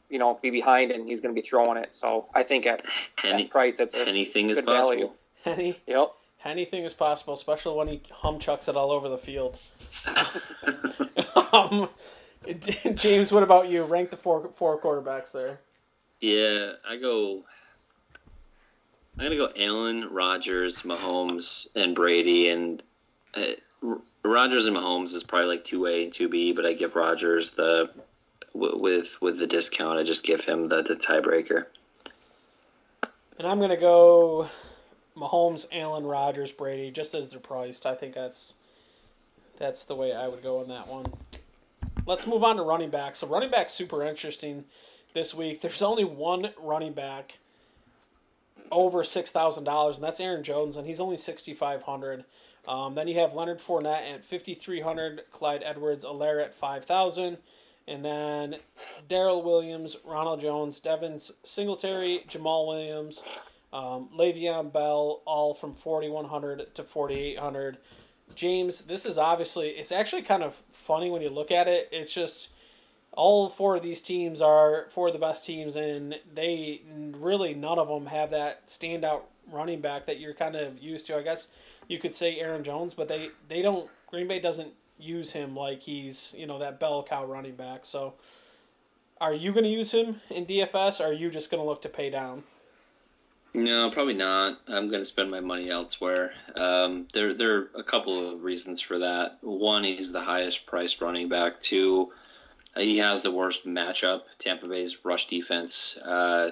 [0.09, 1.93] you know, be behind, and he's going to be throwing it.
[1.93, 2.83] So I think at
[3.23, 4.89] Any, that price, it's anything is possible.
[4.89, 5.09] Value.
[5.45, 6.11] Any, yep.
[6.43, 9.57] Anything is possible, especially when he hum chucks it all over the field.
[11.53, 11.89] um,
[12.95, 13.83] James, what about you?
[13.83, 15.59] Rank the four four quarterbacks there.
[16.19, 17.43] Yeah, I go
[19.18, 22.49] I'm gonna go Allen, Rodgers, Mahomes, and Brady.
[22.49, 22.84] And
[23.34, 23.53] uh,
[24.24, 27.51] Rodgers and Mahomes is probably like two A and two B, but I give Rodgers
[27.51, 27.89] the
[28.53, 29.99] with with the discount.
[29.99, 31.66] I just give him the the tiebreaker.
[33.38, 34.49] And I'm gonna go
[35.16, 37.86] Mahomes, Allen, Rodgers, Brady, just as they're priced.
[37.86, 38.53] I think that's
[39.57, 41.05] that's the way I would go on that one.
[42.05, 43.16] Let's move on to running back.
[43.16, 44.66] So running back super interesting
[45.13, 45.61] this week.
[45.61, 47.39] There's only one running back
[48.72, 52.26] over six thousand dollars, and that's Aaron Jones, and he's only sixty five hundred.
[52.68, 57.38] Um, then you have Leonard Fournette at fifty three hundred, Clyde Edwards-Helaire at five thousand,
[57.88, 58.57] and then
[59.07, 63.24] Darrel Williams, Ronald Jones, Devin Singletary, Jamaal Williams,
[63.72, 67.78] um, Le'Veon Bell, all from forty one hundred to forty eight hundred.
[68.34, 71.88] James, this is obviously it's actually kind of funny when you look at it.
[71.91, 72.49] It's just
[73.16, 77.80] all four of these teams are four of the best teams, and they really none
[77.80, 81.18] of them have that standout running back that you're kind of used to.
[81.18, 81.47] I guess
[81.88, 83.89] you could say Aaron Jones, but they they don't.
[84.07, 87.86] Green Bay doesn't use him like he's you know that bell cow running back.
[87.86, 88.13] So,
[89.20, 90.99] are you going to use him in DFS?
[90.99, 92.43] or Are you just going to look to pay down?
[93.55, 94.59] No, probably not.
[94.68, 96.34] I'm going to spend my money elsewhere.
[96.57, 99.38] Um, there, there are a couple of reasons for that.
[99.39, 101.61] One, he's the highest priced running back.
[101.61, 102.11] Two,
[102.78, 104.21] he has the worst matchup.
[104.39, 106.51] Tampa Bay's rush defense uh,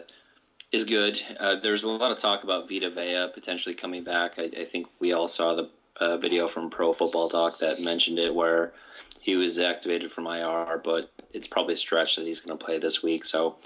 [0.71, 1.21] is good.
[1.39, 4.34] Uh, there's a lot of talk about Vita Vea potentially coming back.
[4.38, 5.69] I, I think we all saw the
[5.99, 8.74] uh, video from Pro Football Talk that mentioned it, where
[9.21, 12.80] he was activated from IR, but it's probably a stretch that he's going to play
[12.80, 13.26] this week.
[13.26, 13.57] So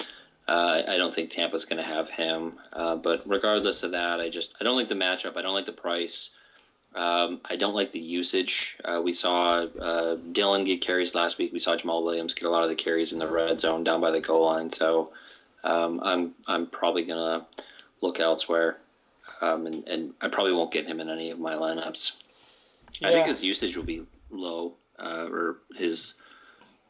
[0.47, 2.53] Uh, I don't think Tampa's going to have him.
[2.71, 5.35] Uh, but regardless of that, I just I don't like the matchup.
[5.35, 6.29] I don't like the price.
[6.97, 8.75] Um, I don't like the usage.
[8.83, 11.53] Uh, we saw uh, Dillon get carries last week.
[11.53, 14.01] We saw Jamaal Williams get a lot of the carries in the red zone down
[14.01, 14.71] by the goal line.
[14.71, 15.13] So
[15.63, 17.45] um, I'm I'm probably gonna
[18.01, 18.77] look elsewhere,
[19.41, 22.15] um, and, and I probably won't get him in any of my lineups.
[22.99, 23.09] Yeah.
[23.09, 26.15] I think his usage will be low, uh, or his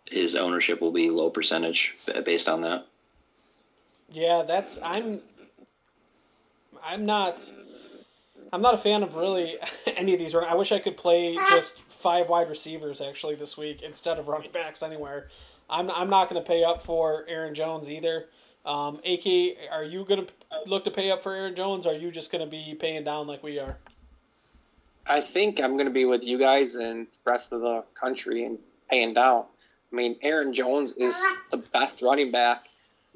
[0.10, 2.86] his ownership will be low percentage based on that.
[4.10, 5.20] Yeah, that's I'm.
[6.82, 7.51] I'm not.
[8.52, 10.34] I'm not a fan of really any of these.
[10.34, 14.52] I wish I could play just five wide receivers actually this week instead of running
[14.52, 15.28] backs anywhere.
[15.70, 18.28] I'm I'm not going to pay up for Aaron Jones either.
[18.66, 20.32] Um, AK, are you going to
[20.66, 21.86] look to pay up for Aaron Jones?
[21.86, 23.78] Or are you just going to be paying down like we are?
[25.06, 28.43] I think I'm going to be with you guys and the rest of the country
[28.43, 29.45] and paying down.
[29.91, 31.16] I mean, Aaron Jones is
[31.50, 32.68] the best running back,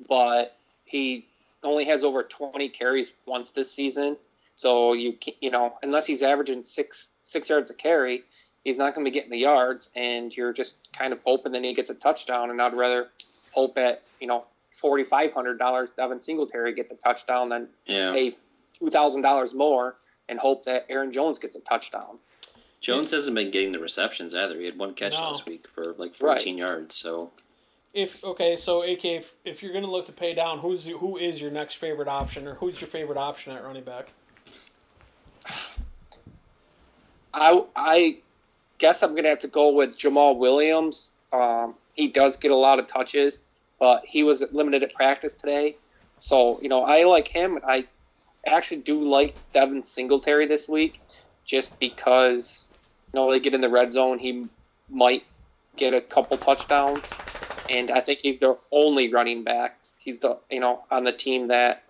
[0.08, 0.56] but
[0.86, 1.26] he
[1.64, 4.16] only has over 20 carries once this season.
[4.62, 8.22] So you you know unless he's averaging six six yards a carry,
[8.64, 11.64] he's not going to be getting the yards, and you're just kind of hoping that
[11.64, 12.52] he gets a touchdown.
[12.52, 13.08] And I'd rather
[13.50, 14.46] hope at you know
[14.80, 18.12] forty five hundred dollars Devin Singletary gets a touchdown than yeah.
[18.14, 18.36] pay
[18.78, 19.96] two thousand dollars more
[20.30, 22.20] and hope that Aaron Jones gets a touchdown.
[22.82, 24.60] Jones hasn't been getting the receptions either.
[24.60, 25.32] He had one catch no.
[25.32, 26.60] last week for like 14 right.
[26.60, 26.96] yards.
[26.96, 27.32] So
[27.96, 31.18] if okay, so AK, if, if you're going to look to pay down, who's who
[31.18, 34.14] is your next favorite option, or who's your favorite option at running back?
[37.34, 38.18] I I
[38.78, 41.12] guess I'm gonna have to go with Jamaal Williams.
[41.32, 43.42] Um, he does get a lot of touches,
[43.80, 45.76] but he was limited at practice today,
[46.20, 47.60] so you know I like him.
[47.66, 47.86] I
[48.46, 51.00] actually do like Devin Singletary this week,
[51.46, 52.70] just because
[53.14, 54.48] you know they get in the red zone, he
[54.90, 55.24] might
[55.78, 57.10] get a couple touchdowns,
[57.70, 59.78] and I think he's the only running back.
[60.00, 61.84] He's the you know on the team that,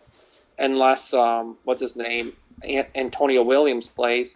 [0.59, 2.33] unless um, what's his name,
[2.63, 4.35] Antonio Williams plays.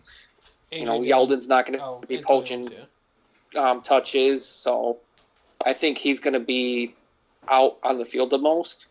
[0.71, 3.71] AJ you know, Yeldon's not going to oh, be poaching yeah.
[3.71, 4.97] um, touches, so
[5.65, 6.95] I think he's going to be
[7.47, 8.87] out on the field the most.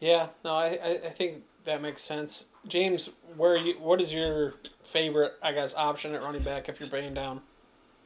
[0.00, 2.46] Yeah, no, I, I think that makes sense.
[2.66, 3.74] James, where you?
[3.78, 7.42] What is your favorite, I guess, option at running back if you're paying down?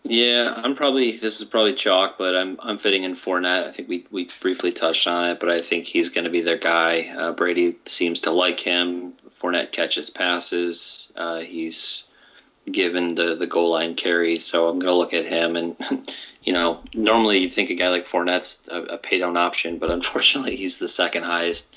[0.08, 3.66] Yeah, I'm probably this is probably chalk, but I'm I'm fitting in Fournette.
[3.66, 6.40] I think we, we briefly touched on it, but I think he's going to be
[6.40, 7.12] their guy.
[7.16, 9.12] Uh, Brady seems to like him.
[9.30, 11.08] Fournette catches passes.
[11.14, 12.04] Uh, he's
[12.64, 15.56] given the the goal line carries, so I'm going to look at him.
[15.56, 15.76] And
[16.42, 19.90] you know, normally you think a guy like Fournette's a, a pay down option, but
[19.98, 21.74] unfortunately he's the second highest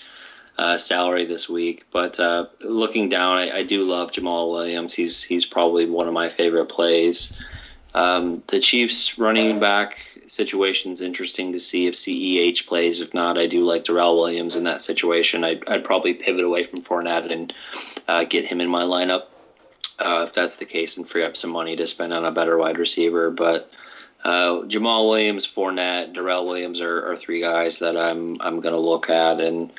[0.57, 1.85] uh, salary this week.
[1.91, 4.93] But uh, looking down, I, I, do love Jamaal Williams.
[4.93, 7.35] He's he's probably one of my favorite plays.
[7.93, 13.01] Um, the Chiefs running back situation is interesting to see if CEH plays.
[13.01, 15.43] If not, I do like Darrel Williams in that situation.
[15.43, 17.53] I'd, I'd probably pivot away from Fournette and
[18.07, 19.25] uh, get him in my lineup
[19.99, 22.57] uh, if that's the case and free up some money to spend on a better
[22.57, 23.29] wide receiver.
[23.29, 23.71] But
[24.23, 28.79] uh, Jamaal Williams, Fournette, Darrel Williams are, are three guys that I'm I'm going to
[28.79, 29.71] look at, and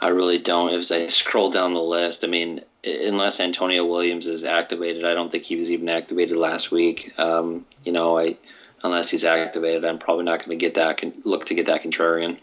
[0.00, 0.72] I really don't.
[0.72, 5.30] As I scroll down the list, I mean, unless Antonio Williams is activated, I don't
[5.30, 7.12] think he was even activated last week.
[7.18, 8.36] Um, you know, I
[8.82, 11.00] unless he's activated, I'm probably not going to get that.
[11.26, 12.38] Look to get that contrarian.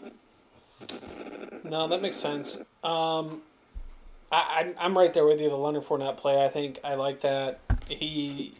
[1.64, 2.56] No, that makes sense.
[2.84, 3.42] Um,
[4.30, 5.48] I, I'm right there with you.
[5.48, 7.60] The Leonard Fournette play, I think I like that.
[7.88, 8.54] He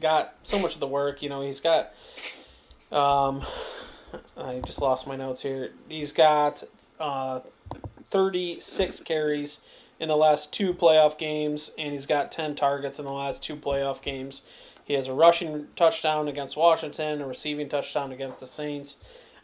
[0.00, 1.22] got so much of the work.
[1.22, 1.94] You know, he's got.
[2.90, 3.44] Um,
[4.36, 5.70] I just lost my notes here.
[5.88, 6.64] He's got
[7.00, 7.40] uh,
[8.10, 9.60] 36 carries
[10.02, 13.54] in the last two playoff games, and he's got 10 targets in the last two
[13.54, 14.42] playoff games.
[14.84, 18.96] He has a rushing touchdown against Washington, a receiving touchdown against the Saints.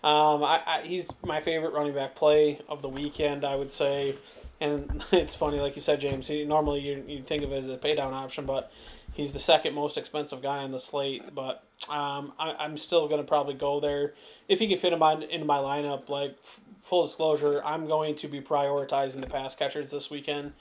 [0.03, 4.17] Um, I, I, he's my favorite running back play of the weekend, I would say.
[4.61, 6.27] And it's funny, like you said, James.
[6.27, 8.73] He, normally you you think of it as a paydown option, but
[9.13, 11.37] he's the second most expensive guy on the slate.
[11.37, 14.15] But um, I, I'm still gonna probably go there
[14.49, 16.09] if he can fit him on into my lineup.
[16.09, 16.37] Like
[16.83, 20.53] full disclosure, I'm going to be prioritizing the pass catchers this weekend.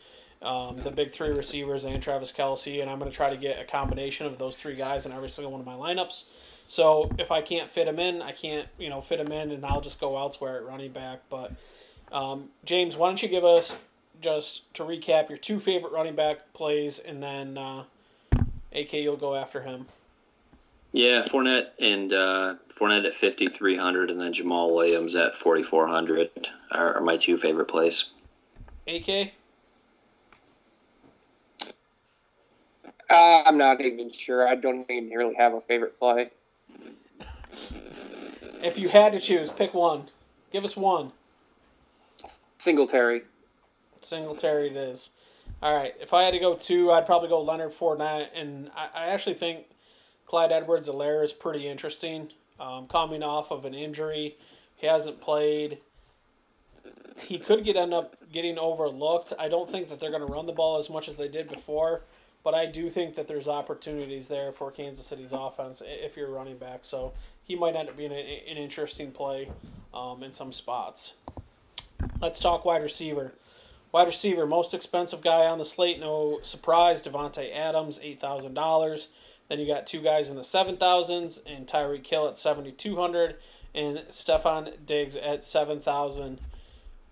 [0.42, 3.60] Um, the big three receivers and Travis Kelce, and I'm going to try to get
[3.60, 6.26] a combination of those three guys in every single one of my lineups.
[6.68, 9.66] So if I can't fit them in, I can't you know fit them in, and
[9.66, 11.22] I'll just go elsewhere at running back.
[11.30, 11.54] But
[12.12, 13.78] um, James, why don't you give us
[14.22, 17.86] just to recap your two favorite running back plays, and then uh,
[18.72, 19.88] AK you'll go after him.
[20.94, 25.64] Yeah, Fournette and uh, Fournette at fifty three hundred, and then Jamaal Williams at forty
[25.64, 26.30] four hundred
[26.72, 28.06] are, are, my two favorite plays.
[28.88, 29.32] AK.
[33.10, 34.48] Uh, I'm not even sure.
[34.48, 36.32] I don't even really have a favorite play.
[38.62, 40.10] If you had to choose, pick one.
[40.52, 41.12] Give us one.
[42.58, 43.24] Singletary.
[44.02, 45.12] Singletary it is.
[45.62, 45.94] All right.
[46.00, 49.36] If I had to go two, I'd probably go Leonard Fournette, and I, I actually
[49.36, 49.66] think
[50.28, 52.30] Clyde Edwards-Helaire is pretty interesting.
[52.60, 54.36] Um, coming off of an injury,
[54.76, 55.80] he hasn't played.
[57.20, 59.34] He could get end up getting overlooked.
[59.40, 61.48] I don't think that they're going to run the ball as much as they did
[61.48, 62.04] before,
[62.44, 66.58] but I do think that there's opportunities there for Kansas City's offense if you're running
[66.58, 66.82] back.
[66.84, 67.14] So
[67.44, 69.50] he might end up being a, an interesting play
[69.94, 71.14] um, in some spots.
[72.22, 73.34] Let's talk wide receiver.
[73.92, 79.08] Wide receiver, most expensive guy on the slate, no surprise, Davante Adams, eight thousand dollars.
[79.50, 82.98] Then you got two guys in the seven thousands, and Tyreek Hill at seventy two
[82.98, 83.38] hundred,
[83.74, 86.40] and Stefon Diggs at seven thousand.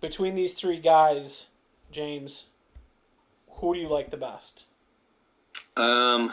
[0.01, 1.47] Between these three guys,
[1.91, 2.47] James,
[3.49, 4.65] who do you like the best?
[5.77, 6.31] Um,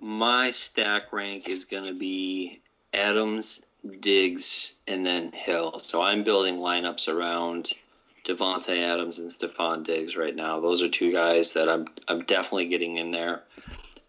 [0.00, 2.60] my stack rank is going to be
[2.92, 3.62] Adams,
[4.00, 5.78] Diggs, and then Hill.
[5.78, 7.72] So I'm building lineups around
[8.26, 10.60] Davante Adams and Stefon Diggs right now.
[10.60, 13.42] Those are two guys that I'm I'm definitely getting in there.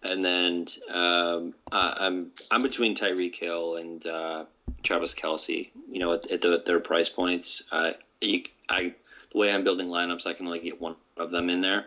[0.10, 4.45] And then um, I'm I'm between Tyreek Hill and uh,
[4.84, 5.70] Travis Kelce.
[5.89, 7.91] You know, at, at, the, at their price points, uh,
[8.22, 8.93] you, I
[9.32, 11.86] the way I'm building lineups, I can only get one of them in there.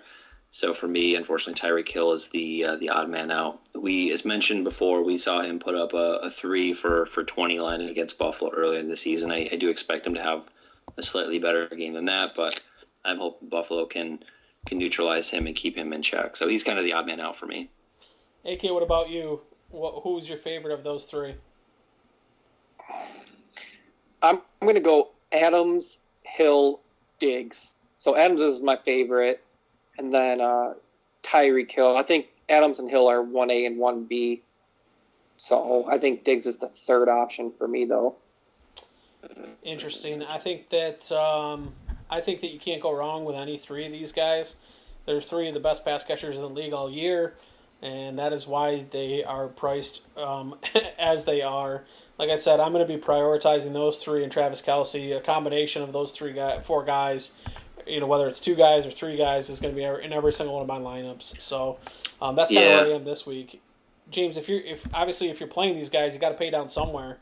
[0.51, 3.61] So for me, unfortunately, Tyreek Hill is the uh, the odd man out.
[3.75, 7.61] We, as mentioned before, we saw him put up a, a three for for 20
[7.61, 9.31] line against Buffalo earlier in the season.
[9.31, 10.45] I, I do expect him to have
[10.97, 12.61] a slightly better game than that, but
[13.05, 14.21] I'm hoping Buffalo can
[14.67, 16.37] can neutralize him and keep him in check.
[16.37, 17.71] So he's kind of the odd man out for me.
[18.45, 19.43] AK, what about you?
[19.71, 21.35] What, who's your favorite of those three?
[24.23, 26.81] I'm, I'm going to go Adams, Hill,
[27.19, 27.75] Diggs.
[27.97, 29.45] So Adams is my favorite,
[29.99, 30.75] and then uh,
[31.23, 31.97] Tyreek Hill.
[31.97, 34.43] I think Adams and Hill are one A and one B.
[35.37, 38.17] So I think Diggs is the third option for me, though.
[39.63, 40.23] Interesting.
[40.23, 41.75] I think that um,
[42.11, 44.57] I think that you can't go wrong with any three of these guys.
[45.07, 47.35] They're three of the best pass catchers in the league all year,
[47.83, 50.57] and that is why they are priced um,
[50.99, 51.85] as they are.
[52.19, 55.17] Like I said, I'm going to be prioritizing those three and Travis Kelce.
[55.17, 57.31] A combination of those three guys, four guys,
[57.87, 60.33] you know, whether it's two guys or three guys, is going to be in every
[60.33, 61.41] single one of my lineups.
[61.41, 61.79] So
[62.21, 62.73] um, that's kind yeah.
[62.73, 63.63] of where I am this week.
[64.11, 66.69] James, if you're if obviously if you're playing these guys, you got to pay down
[66.69, 67.19] somewhere.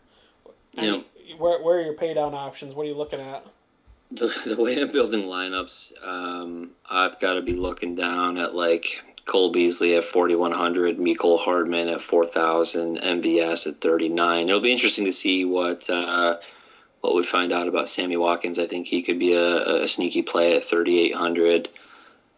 [0.75, 1.01] Yeah
[1.39, 2.75] where, where are your pay down options?
[2.75, 3.47] What are you looking at?
[4.11, 9.03] The, the way I'm building lineups, um, I've got to be looking down at like
[9.27, 14.49] Cole Beasley at 4,100, Mecole Hardman at 4,000, MVS at 39.
[14.49, 16.37] It'll be interesting to see what uh,
[17.01, 18.59] what we find out about Sammy Watkins.
[18.59, 21.69] I think he could be a, a sneaky play at 3,800.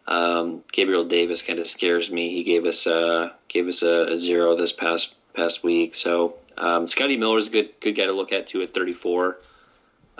[0.07, 2.33] Um, Gabriel Davis kind of scares me.
[2.33, 6.87] He gave us uh, gave us a, a, zero this past past week, so um,
[6.87, 9.37] Scotty Miller is a good good guy to look at too at 34,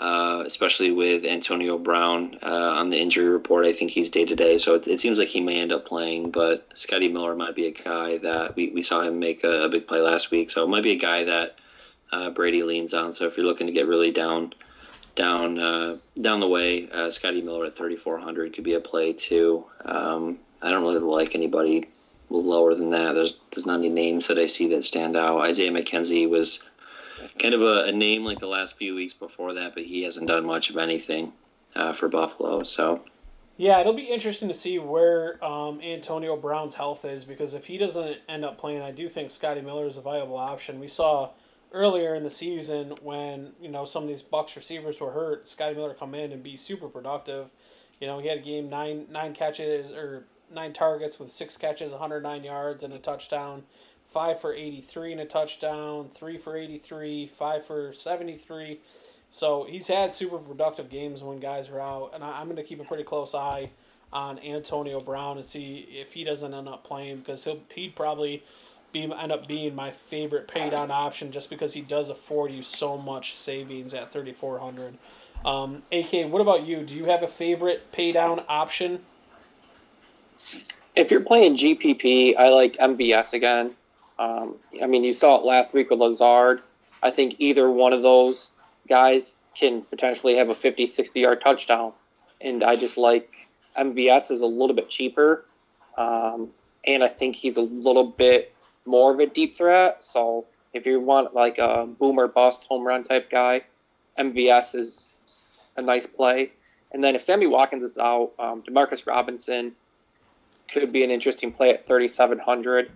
[0.00, 3.66] uh, especially with Antonio Brown uh, on the injury report.
[3.66, 5.84] I think he's day to day, so it, it, seems like he may end up
[5.84, 6.30] playing.
[6.30, 9.68] But Scotty Miller might be a guy that we, we saw him make a, a
[9.68, 11.56] big play last week, so it might be a guy that
[12.12, 13.12] uh, Brady leans on.
[13.12, 14.54] So if you're looking to get really down
[15.16, 19.66] down uh, down the way, uh, Scotty Miller at 3400 could be a play too.
[19.84, 21.90] Um, I don't really like anybody
[22.30, 23.12] lower than that.
[23.12, 25.42] There's there's not any names that I see that stand out.
[25.42, 26.64] Isaiah McKenzie was
[27.38, 30.28] kind of a, a name like the last few weeks before that, but he hasn't
[30.28, 31.32] done much of anything
[31.76, 32.62] uh, for Buffalo.
[32.62, 33.04] So.
[33.56, 37.76] Yeah, it'll be interesting to see where um, Antonio Brown's health is because if he
[37.76, 40.80] doesn't end up playing, I do think Scotty Miller is a viable option.
[40.80, 41.32] We saw
[41.72, 45.74] earlier in the season when you know some of these Bucs receivers were hurt, Scotty
[45.74, 47.50] Miller come in and be super productive.
[48.00, 51.92] You know, he had a game nine nine catches or nine targets with six catches,
[51.92, 53.64] 109 yards, and a touchdown.
[54.12, 56.08] Five for 83 and a touchdown.
[56.08, 57.28] Three for 83.
[57.28, 58.80] Five for 73.
[59.30, 62.64] So he's had super productive games when guys are out, and I, am going to
[62.64, 63.70] keep a pretty close eye
[64.12, 68.42] on Antonio Brown and see if he doesn't end up playing because he'll he'd probably
[68.92, 72.62] be end up being my favorite pay down option just because he does afford you
[72.64, 74.98] so much savings at 3400.
[75.44, 76.82] Um, AK, what about you?
[76.82, 79.00] Do you have a favorite pay down option?
[80.96, 83.76] If you're playing GPP, I like MVS again.
[84.20, 86.60] Um, I mean, you saw it last week with Lazard.
[87.02, 88.50] I think either one of those
[88.86, 91.92] guys can potentially have a 50, 60 yard touchdown.
[92.38, 93.48] And I just like
[93.78, 95.46] MVS is a little bit cheaper.
[95.96, 96.50] Um,
[96.86, 98.54] and I think he's a little bit
[98.84, 100.04] more of a deep threat.
[100.04, 100.44] So
[100.74, 103.62] if you want like a boomer bust home run type guy,
[104.18, 105.14] MVS is
[105.76, 106.52] a nice play.
[106.92, 109.72] And then if Sammy Watkins is out, um, Demarcus Robinson
[110.70, 112.90] could be an interesting play at 3,700.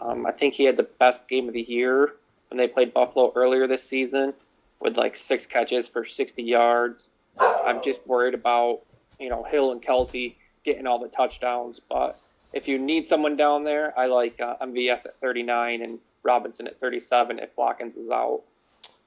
[0.00, 2.14] Um, I think he had the best game of the year
[2.48, 4.34] when they played Buffalo earlier this season.
[4.80, 7.10] with like six catches for 60 yards.
[7.38, 8.80] I'm just worried about,
[9.18, 10.34] you know, Hill and Kelce
[10.64, 11.80] getting all the touchdowns.
[11.80, 12.18] But
[12.52, 16.80] if you need someone down there, I like uh, MVS at 39 and Robinson at
[16.80, 18.42] 37 if Watkins is out.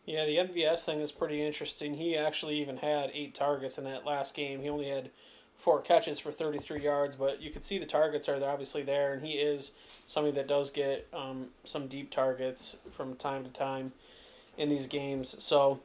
[0.06, 1.96] Yeah, the MVS thing is pretty interesting.
[1.96, 4.62] He actually even had eight targets in that last game.
[4.62, 5.10] He only had
[5.64, 9.26] four catches for 33 yards, but you can see the targets are obviously there, and
[9.26, 9.72] he is
[10.06, 13.94] somebody that does get um, some deep targets from time to time
[14.58, 15.42] in these games.
[15.42, 15.80] So,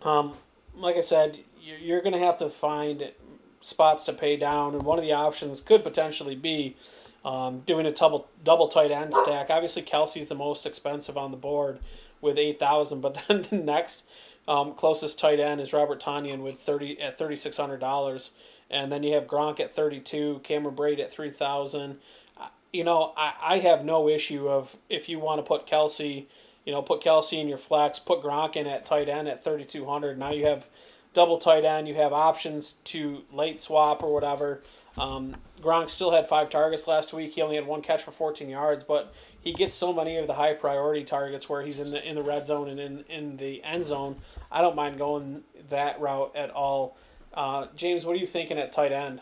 [0.00, 0.34] um,
[0.74, 3.12] like I said, you're going to have to find
[3.60, 6.74] spots to pay down, and one of the options could potentially be
[7.22, 9.48] um, doing a double double tight end stack.
[9.50, 11.78] Obviously, Kelce's the most expensive on the board
[12.20, 14.04] with eight thousand, but then the next
[14.48, 18.32] um, closest tight end is Robert Tonyan with thirty at thirty six hundred dollars,
[18.72, 21.98] and then you have Gronk at thirty two, Cameron Brate at three thousand.
[22.36, 26.26] Uh, you know, I, I have no issue of if you want to put Kelce,
[26.64, 29.64] you know, put Kelce in your flex, put Gronk in at tight end at thirty
[29.64, 30.18] two hundred.
[30.18, 30.66] Now you have
[31.14, 31.88] double tight end.
[31.88, 34.62] You have options to late swap or whatever.
[34.96, 37.32] Um, Gronk still had five targets last week.
[37.32, 40.34] He only had one catch for 14 yards, but he gets so many of the
[40.34, 43.62] high priority targets where he's in the in the red zone and in, in the
[43.64, 44.16] end zone.
[44.50, 46.96] I don't mind going that route at all.
[47.34, 49.20] Uh, James, what are you thinking at tight end?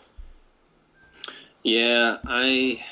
[1.63, 2.85] Yeah, I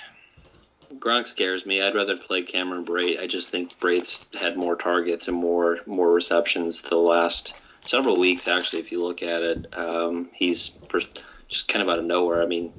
[0.94, 1.82] Gronk scares me.
[1.82, 3.20] I'd rather play Cameron Brate.
[3.20, 7.54] I just think Brate's had more targets and more more receptions the last
[7.84, 8.48] several weeks.
[8.48, 10.78] Actually, if you look at it, um, he's
[11.48, 12.42] just kind of out of nowhere.
[12.42, 12.72] I mean,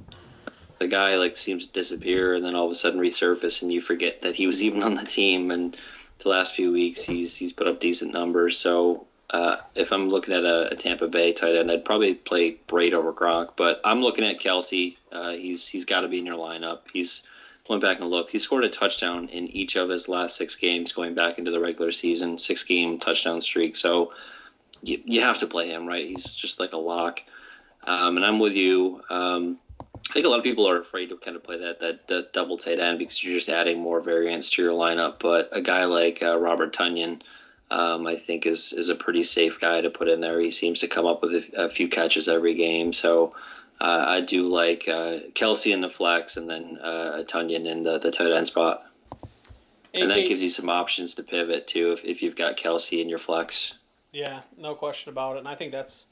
[0.78, 3.80] the guy like seems to disappear and then all of a sudden resurface, and you
[3.80, 5.50] forget that he was even on the team.
[5.50, 5.76] And
[6.18, 8.58] the last few weeks, he's he's put up decent numbers.
[8.58, 12.58] So uh, if I'm looking at a, a, Tampa Bay tight end, I'd probably play
[12.66, 13.50] Brate over Gronk.
[13.56, 14.96] But I'm looking at Kelce.
[15.12, 16.80] Uh, he's he's got to be in your lineup.
[16.92, 17.22] He's
[17.68, 18.30] went back and looked.
[18.30, 21.60] He scored a touchdown in each of his last six games going back into the
[21.60, 23.76] regular season, six game touchdown streak.
[23.76, 24.12] So
[24.82, 26.04] you, you have to play him, right?
[26.04, 27.22] He's just like a lock.
[27.84, 29.00] Um, and I'm with you.
[29.08, 29.58] Um,
[30.10, 32.32] I think a lot of people are afraid to kind of play that, that, that
[32.32, 35.20] double tight end because you're just adding more variance to your lineup.
[35.20, 37.22] But a guy like uh, Robert Tonyan,
[37.70, 40.40] um, I think is is a pretty safe guy to put in there.
[40.40, 43.34] He seems to come up with a, a few catches every game, so
[43.80, 47.98] uh, I do like uh, Kelce in the flex and then uh, Tonyan in the,
[47.98, 48.86] the tight end spot.
[49.92, 53.08] And that gives you some options to pivot too if, if you've got Kelce in
[53.08, 53.74] your flex.
[54.12, 55.40] Yeah, no question about it.
[55.40, 56.06] And I think that's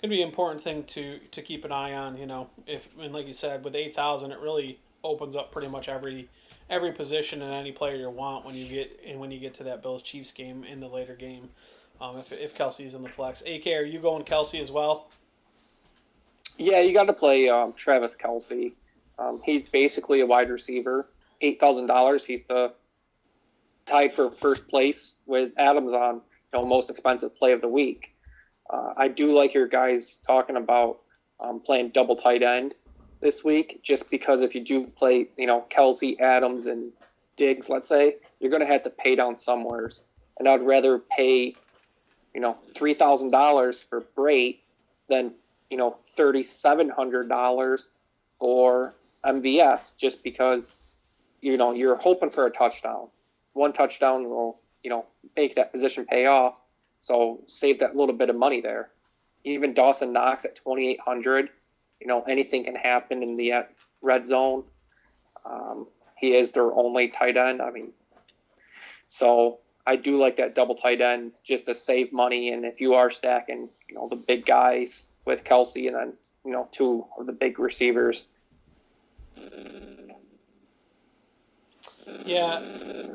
[0.00, 2.16] going to be an important thing to to keep an eye on.
[2.16, 5.68] You know, if and like you said, with eight thousand, it really opens up pretty
[5.68, 6.28] much every
[6.68, 9.64] every position and any player you want when you get and when you get to
[9.64, 11.50] that Bills Chiefs game in the later game.
[12.00, 15.10] Um, if if Kelce's in the flex, AK, are you going Kelce as well?
[16.58, 18.72] Yeah, you got to play um, Travis Kelce.
[19.18, 21.08] Um, he's basically a wide receiver.
[21.40, 22.24] Eight thousand dollars.
[22.24, 22.72] He's the
[23.86, 26.22] tied for first place with Adams on
[26.56, 28.14] know, most expensive play of the week.
[28.68, 30.98] Uh, I do like your guys talking about
[31.38, 32.74] um, playing double tight end
[33.26, 36.92] this week, just because if you do play, you know, Kelce, Adams, and
[37.36, 40.00] Diggs, let's say, you're going to have to pay down somewheres.
[40.38, 41.56] And I'd rather pay,
[42.32, 44.58] you know, three thousand dollars for Brate
[45.08, 45.32] than
[45.70, 47.88] you know thirty seven hundred dollars
[48.38, 50.72] for MVS, just because
[51.40, 53.08] you know you're hoping for a touchdown.
[53.54, 55.04] One touchdown will you know,
[55.36, 56.62] make that position pay off.
[57.00, 58.88] So save that little bit of money there.
[59.42, 61.50] Even Dawson Knox at 2,800,
[62.00, 63.62] you know, anything can happen in the uh,
[64.02, 64.64] red zone.
[65.44, 65.86] Um,
[66.18, 67.60] he is their only tight end.
[67.60, 67.92] I mean,
[69.06, 72.50] so I do like that double tight end just to save money.
[72.50, 76.12] And if you are stacking, you know, the big guys with Kelce and then,
[76.44, 78.26] you know, two of the big receivers.
[82.24, 82.60] Yeah,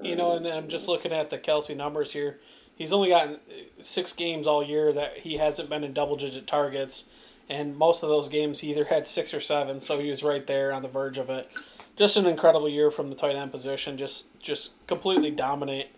[0.01, 2.39] you know, and I'm just looking at the Kelce numbers here.
[2.75, 3.39] He's only gotten
[3.79, 7.05] six games all year that he hasn't been in double digit targets,
[7.51, 10.47] and most of those games he either had six or seven, so he was right
[10.47, 11.51] there on the verge of it.
[11.97, 13.97] Just an incredible year from the tight end position.
[13.97, 15.89] Just just completely dominant,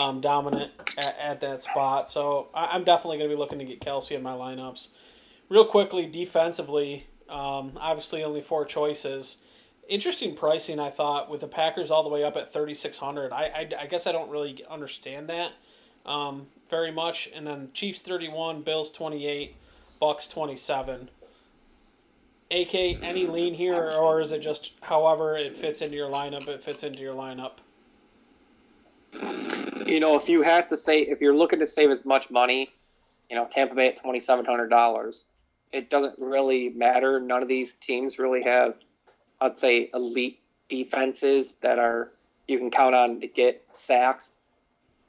[0.00, 2.10] um, dominant at, at that spot.
[2.10, 4.88] So I, am definitely going to be looking to get Kelce in my lineups.
[5.48, 9.38] Real quickly, defensively, um, obviously only four choices
[9.88, 10.78] interesting pricing.
[10.78, 13.32] I thought with the Packers all the way up at thirty six hundred.
[13.32, 15.52] I, I, I guess I don't really understand that
[16.06, 17.28] um, very much.
[17.34, 19.56] And then Chiefs thirty one, Bills twenty eight,
[20.00, 21.10] Bucs twenty seven.
[22.50, 26.48] AK, any lean here, or is it just however it fits into your lineup?
[26.48, 27.58] It fits into your lineup.
[29.86, 32.72] You know, if you have to say, if you're looking to save as much money,
[33.28, 35.24] you know, Tampa Bay at twenty seven hundred dollars,
[35.72, 37.20] it doesn't really matter.
[37.20, 38.74] None of these teams really have
[39.40, 42.10] I'd say elite defenses that are
[42.46, 44.32] you can count on to get sacks.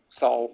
[0.10, 0.52] So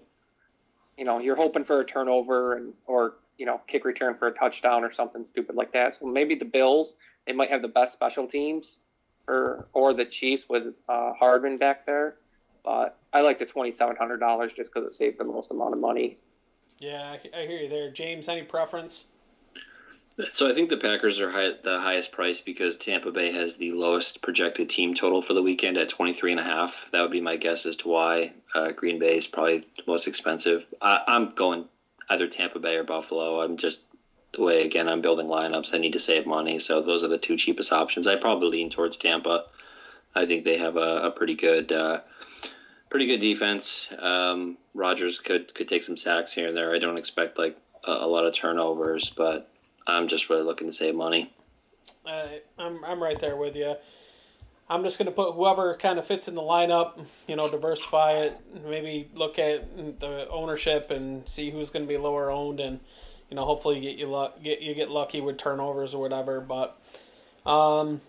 [0.97, 4.33] you know, you're hoping for a turnover and or you know, kick return for a
[4.33, 5.93] touchdown or something stupid like that.
[5.93, 8.79] So maybe the Bills, they might have the best special teams,
[9.27, 12.15] or or the Chiefs with uh, Hardman back there.
[12.63, 15.73] But I like the twenty seven hundred dollars just because it saves the most amount
[15.73, 16.17] of money.
[16.79, 18.27] Yeah, I hear you there, James.
[18.27, 19.07] Any preference?
[20.31, 23.71] So I think the Packers are high, the highest price because Tampa Bay has the
[23.71, 26.87] lowest projected team total for the weekend at 23 and a half.
[26.93, 30.07] That would be my guess as to why uh, Green Bay is probably the most
[30.07, 30.65] expensive.
[30.81, 31.65] I, I'm going
[32.09, 33.41] either Tampa Bay or Buffalo.
[33.41, 33.83] I'm just
[34.33, 35.73] the way again I'm building lineups.
[35.73, 38.07] I need to save money, so those are the two cheapest options.
[38.07, 39.45] I probably lean towards Tampa.
[40.13, 41.99] I think they have a, a pretty good, uh,
[42.89, 43.87] pretty good defense.
[43.99, 46.73] Um, Rodgers could could take some sacks here and there.
[46.73, 49.49] I don't expect like a, a lot of turnovers, but
[49.87, 51.33] I'm just really looking to save money.
[52.05, 52.27] Uh,
[52.57, 53.75] I'm I'm right there with you.
[54.67, 58.13] I'm just going to put whoever kind of fits in the lineup, you know, diversify
[58.13, 62.79] it, maybe look at the ownership and see who's going to be lower owned, and
[63.29, 66.41] you know, hopefully you get you luck, get you get lucky with turnovers or whatever.
[66.41, 66.79] But
[67.45, 68.01] um,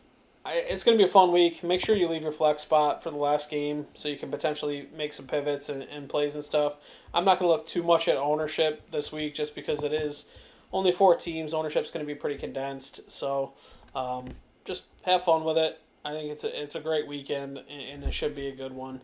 [0.46, 1.62] I, it's going to be a fun week.
[1.62, 4.88] Make sure you leave your flex spot for the last game so you can potentially
[4.96, 6.76] make some pivots and, and plays and stuff.
[7.12, 10.24] I'm not going to look too much at ownership this week just because it is
[10.72, 11.52] only four teams.
[11.52, 13.52] Ownership's going to be pretty condensed, so
[13.94, 18.04] um, just have fun with it I think it's a it's a great weekend and
[18.04, 19.00] it should be a good one.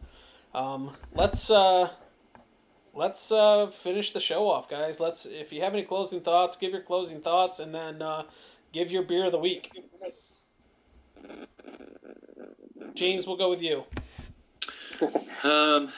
[0.55, 1.91] Um, let's uh,
[2.95, 5.01] let's uh, finish the show off, guys.
[5.01, 8.23] Let's if you have any closing thoughts, give your closing thoughts, and then uh,
[8.73, 9.73] give your beer of the week.
[12.95, 13.83] James, we'll go with you.
[15.43, 15.93] Um,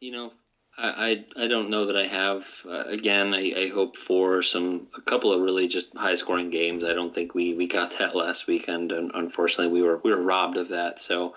[0.00, 0.32] you know,
[0.76, 2.46] I, I, don't know that I have.
[2.68, 6.84] Uh, again, I, I hope for some a couple of really just high scoring games.
[6.84, 10.20] I don't think we, we got that last weekend, and unfortunately, we were we were
[10.20, 11.00] robbed of that.
[11.00, 11.34] So,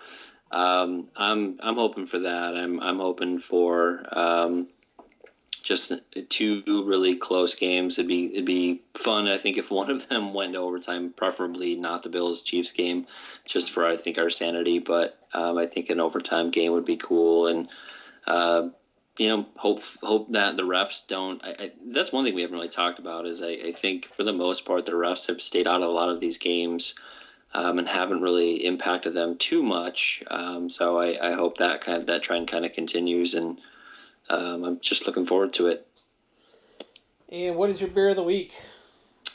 [0.51, 2.55] um, I'm I'm hoping for that.
[2.55, 4.67] I'm I'm hoping for um,
[5.61, 5.93] just
[6.29, 7.99] two really close games.
[7.99, 9.27] It'd be it'd be fun.
[9.27, 13.05] I think if one of them went to overtime, preferably not the Bills Chiefs game,
[13.45, 14.79] just for I think our sanity.
[14.79, 17.67] But um, I think an overtime game would be cool and.
[18.25, 18.69] Uh,
[19.17, 21.43] you know, hope hope that the refs don't.
[21.43, 23.25] I, I, that's one thing we haven't really talked about.
[23.25, 25.91] Is I, I, think for the most part the refs have stayed out of a
[25.91, 26.95] lot of these games,
[27.53, 30.23] um, and haven't really impacted them too much.
[30.29, 33.59] Um, so I, I, hope that kind of that trend kind of continues, and
[34.29, 35.87] um, I'm just looking forward to it.
[37.29, 38.53] And what is your beer of the week?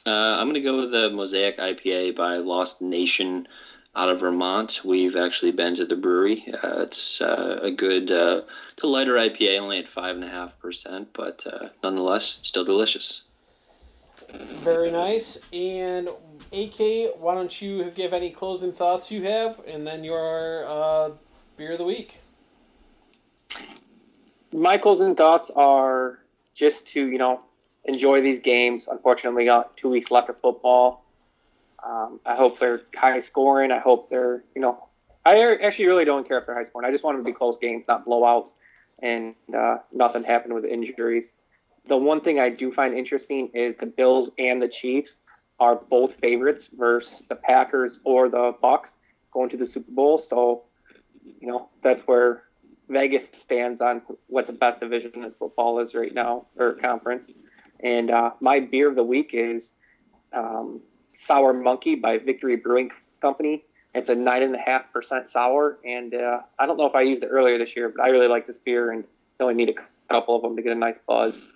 [0.06, 3.46] Uh, I'm going to go with the Mosaic IPA by Lost Nation
[3.94, 4.80] out of Vermont.
[4.84, 6.44] We've actually been to the brewery.
[6.52, 8.42] Uh, it's uh, a good, uh,
[8.74, 12.64] it's a lighter IPA, only at five and a half percent, but uh, nonetheless, still
[12.64, 13.24] delicious.
[14.32, 15.38] Very nice.
[15.52, 16.08] And
[16.52, 21.10] AK, why don't you give any closing thoughts you have, and then your uh,
[21.56, 22.18] beer of the week.
[24.52, 26.18] My closing thoughts are
[26.54, 27.40] just to you know
[27.84, 28.88] enjoy these games.
[28.88, 31.01] Unfortunately, we got two weeks left of football
[31.82, 33.72] um, I hope they're high scoring.
[33.72, 34.88] I hope they're, you know,
[35.24, 36.86] I actually really don't care if they're high scoring.
[36.86, 38.52] I just want them to be close games, not blowouts,
[39.00, 41.38] and uh, nothing happened with injuries.
[41.88, 45.28] The one thing I do find interesting is the Bills and the Chiefs
[45.58, 48.96] are both favorites versus the Packers or the Bucs
[49.32, 50.18] going to the Super Bowl.
[50.18, 50.64] So,
[51.40, 52.44] you know, that's where
[52.88, 57.32] Vegas stands on what the best division in football is right now or conference.
[57.80, 59.78] And uh, my beer of the week is
[60.32, 60.80] um,
[61.12, 62.90] Sour Monkey by Victory Brewing
[63.20, 63.64] Company.
[63.94, 67.02] It's a nine and a half percent sour, and uh, I don't know if I
[67.02, 69.68] used it earlier this year, but I really like this beer, and you only need
[69.68, 69.74] a
[70.08, 71.46] couple of them to get a nice buzz.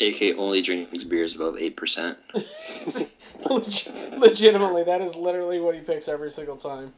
[0.00, 2.18] AK only drinks beers above eight percent.
[3.50, 6.92] Legitimately, that is literally what he picks every single time.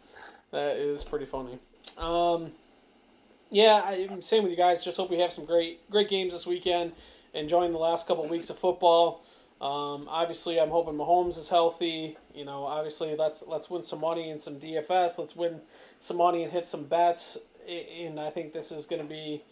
[0.50, 1.58] That is pretty funny.
[1.96, 2.52] Um,
[3.50, 4.84] yeah, I, same with you guys.
[4.84, 6.92] Just hope we have some great great games this weekend.
[7.32, 9.24] Enjoying the last couple of weeks of football.
[9.60, 12.18] Um, obviously, I'm hoping Mahomes is healthy.
[12.34, 15.18] You know, obviously, let's let's win some money in some DFS.
[15.18, 15.60] Let's win
[16.00, 17.38] some money and hit some bets.
[17.68, 19.42] And I think this is going to be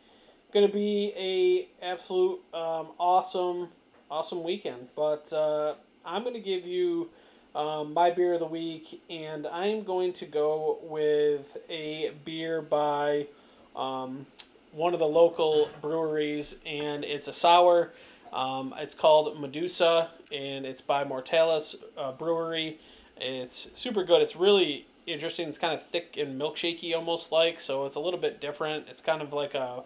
[0.53, 3.69] going to be a absolute um, awesome
[4.11, 4.89] awesome weekend.
[4.95, 5.75] But uh,
[6.05, 7.11] I'm going to give you
[7.55, 13.27] um, my beer of the week, and I'm going to go with a beer by
[13.75, 14.27] um,
[14.73, 17.93] one of the local breweries, and it's a sour.
[18.33, 22.79] Um, it's called Medusa, and it's by Mortalis uh, Brewery.
[23.17, 24.23] It's super good.
[24.23, 25.49] It's really interesting.
[25.49, 28.87] It's kind of thick and milkshakey almost like, so it's a little bit different.
[28.89, 29.85] It's kind of like a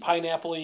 [0.00, 0.54] pineapple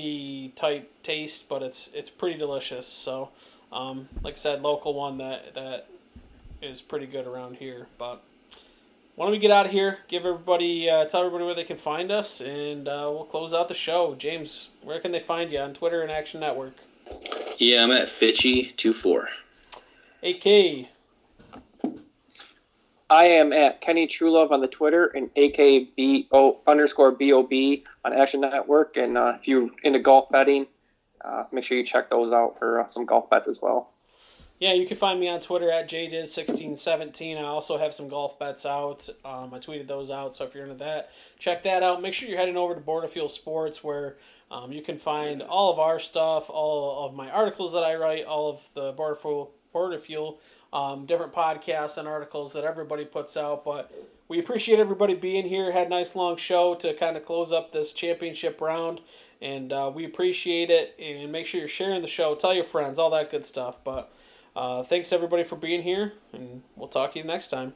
[0.56, 2.86] type taste, but it's it's pretty delicious.
[2.86, 3.30] So,
[3.72, 5.88] um, like I said, local one that that
[6.62, 7.88] is pretty good around here.
[7.98, 8.22] But
[9.20, 9.98] why don't we get out of here?
[10.08, 13.68] Give everybody, uh, tell everybody where they can find us, and uh, we'll close out
[13.68, 14.14] the show.
[14.14, 16.72] James, where can they find you on Twitter and Action Network?
[17.58, 19.26] Yeah, I'm at Fitchy24.
[20.22, 20.88] AK.
[23.10, 27.52] I am at Kenny Trulove on the Twitter and AKBO underscore BOB
[28.06, 28.96] on Action Network.
[28.96, 30.66] And uh, if you're into golf betting,
[31.22, 33.90] uh, make sure you check those out for uh, some golf bets as well.
[34.60, 37.38] Yeah, you can find me on Twitter at jdiz1617.
[37.38, 39.08] I also have some golf bets out.
[39.24, 42.02] Um, I tweeted those out, so if you're into that, check that out.
[42.02, 44.16] Make sure you're heading over to Border Fuel Sports, where
[44.50, 48.26] um, you can find all of our stuff, all of my articles that I write,
[48.26, 50.38] all of the Border Fuel, Border Fuel
[50.72, 53.64] um, different podcasts and articles that everybody puts out.
[53.64, 53.90] But
[54.28, 55.72] we appreciate everybody being here.
[55.72, 59.00] Had a nice long show to kind of close up this championship round.
[59.42, 60.94] And uh, we appreciate it.
[60.98, 62.34] And make sure you're sharing the show.
[62.34, 63.78] Tell your friends, all that good stuff.
[63.82, 64.12] But
[64.60, 67.72] uh, thanks everybody for being here, and we'll talk to you next time.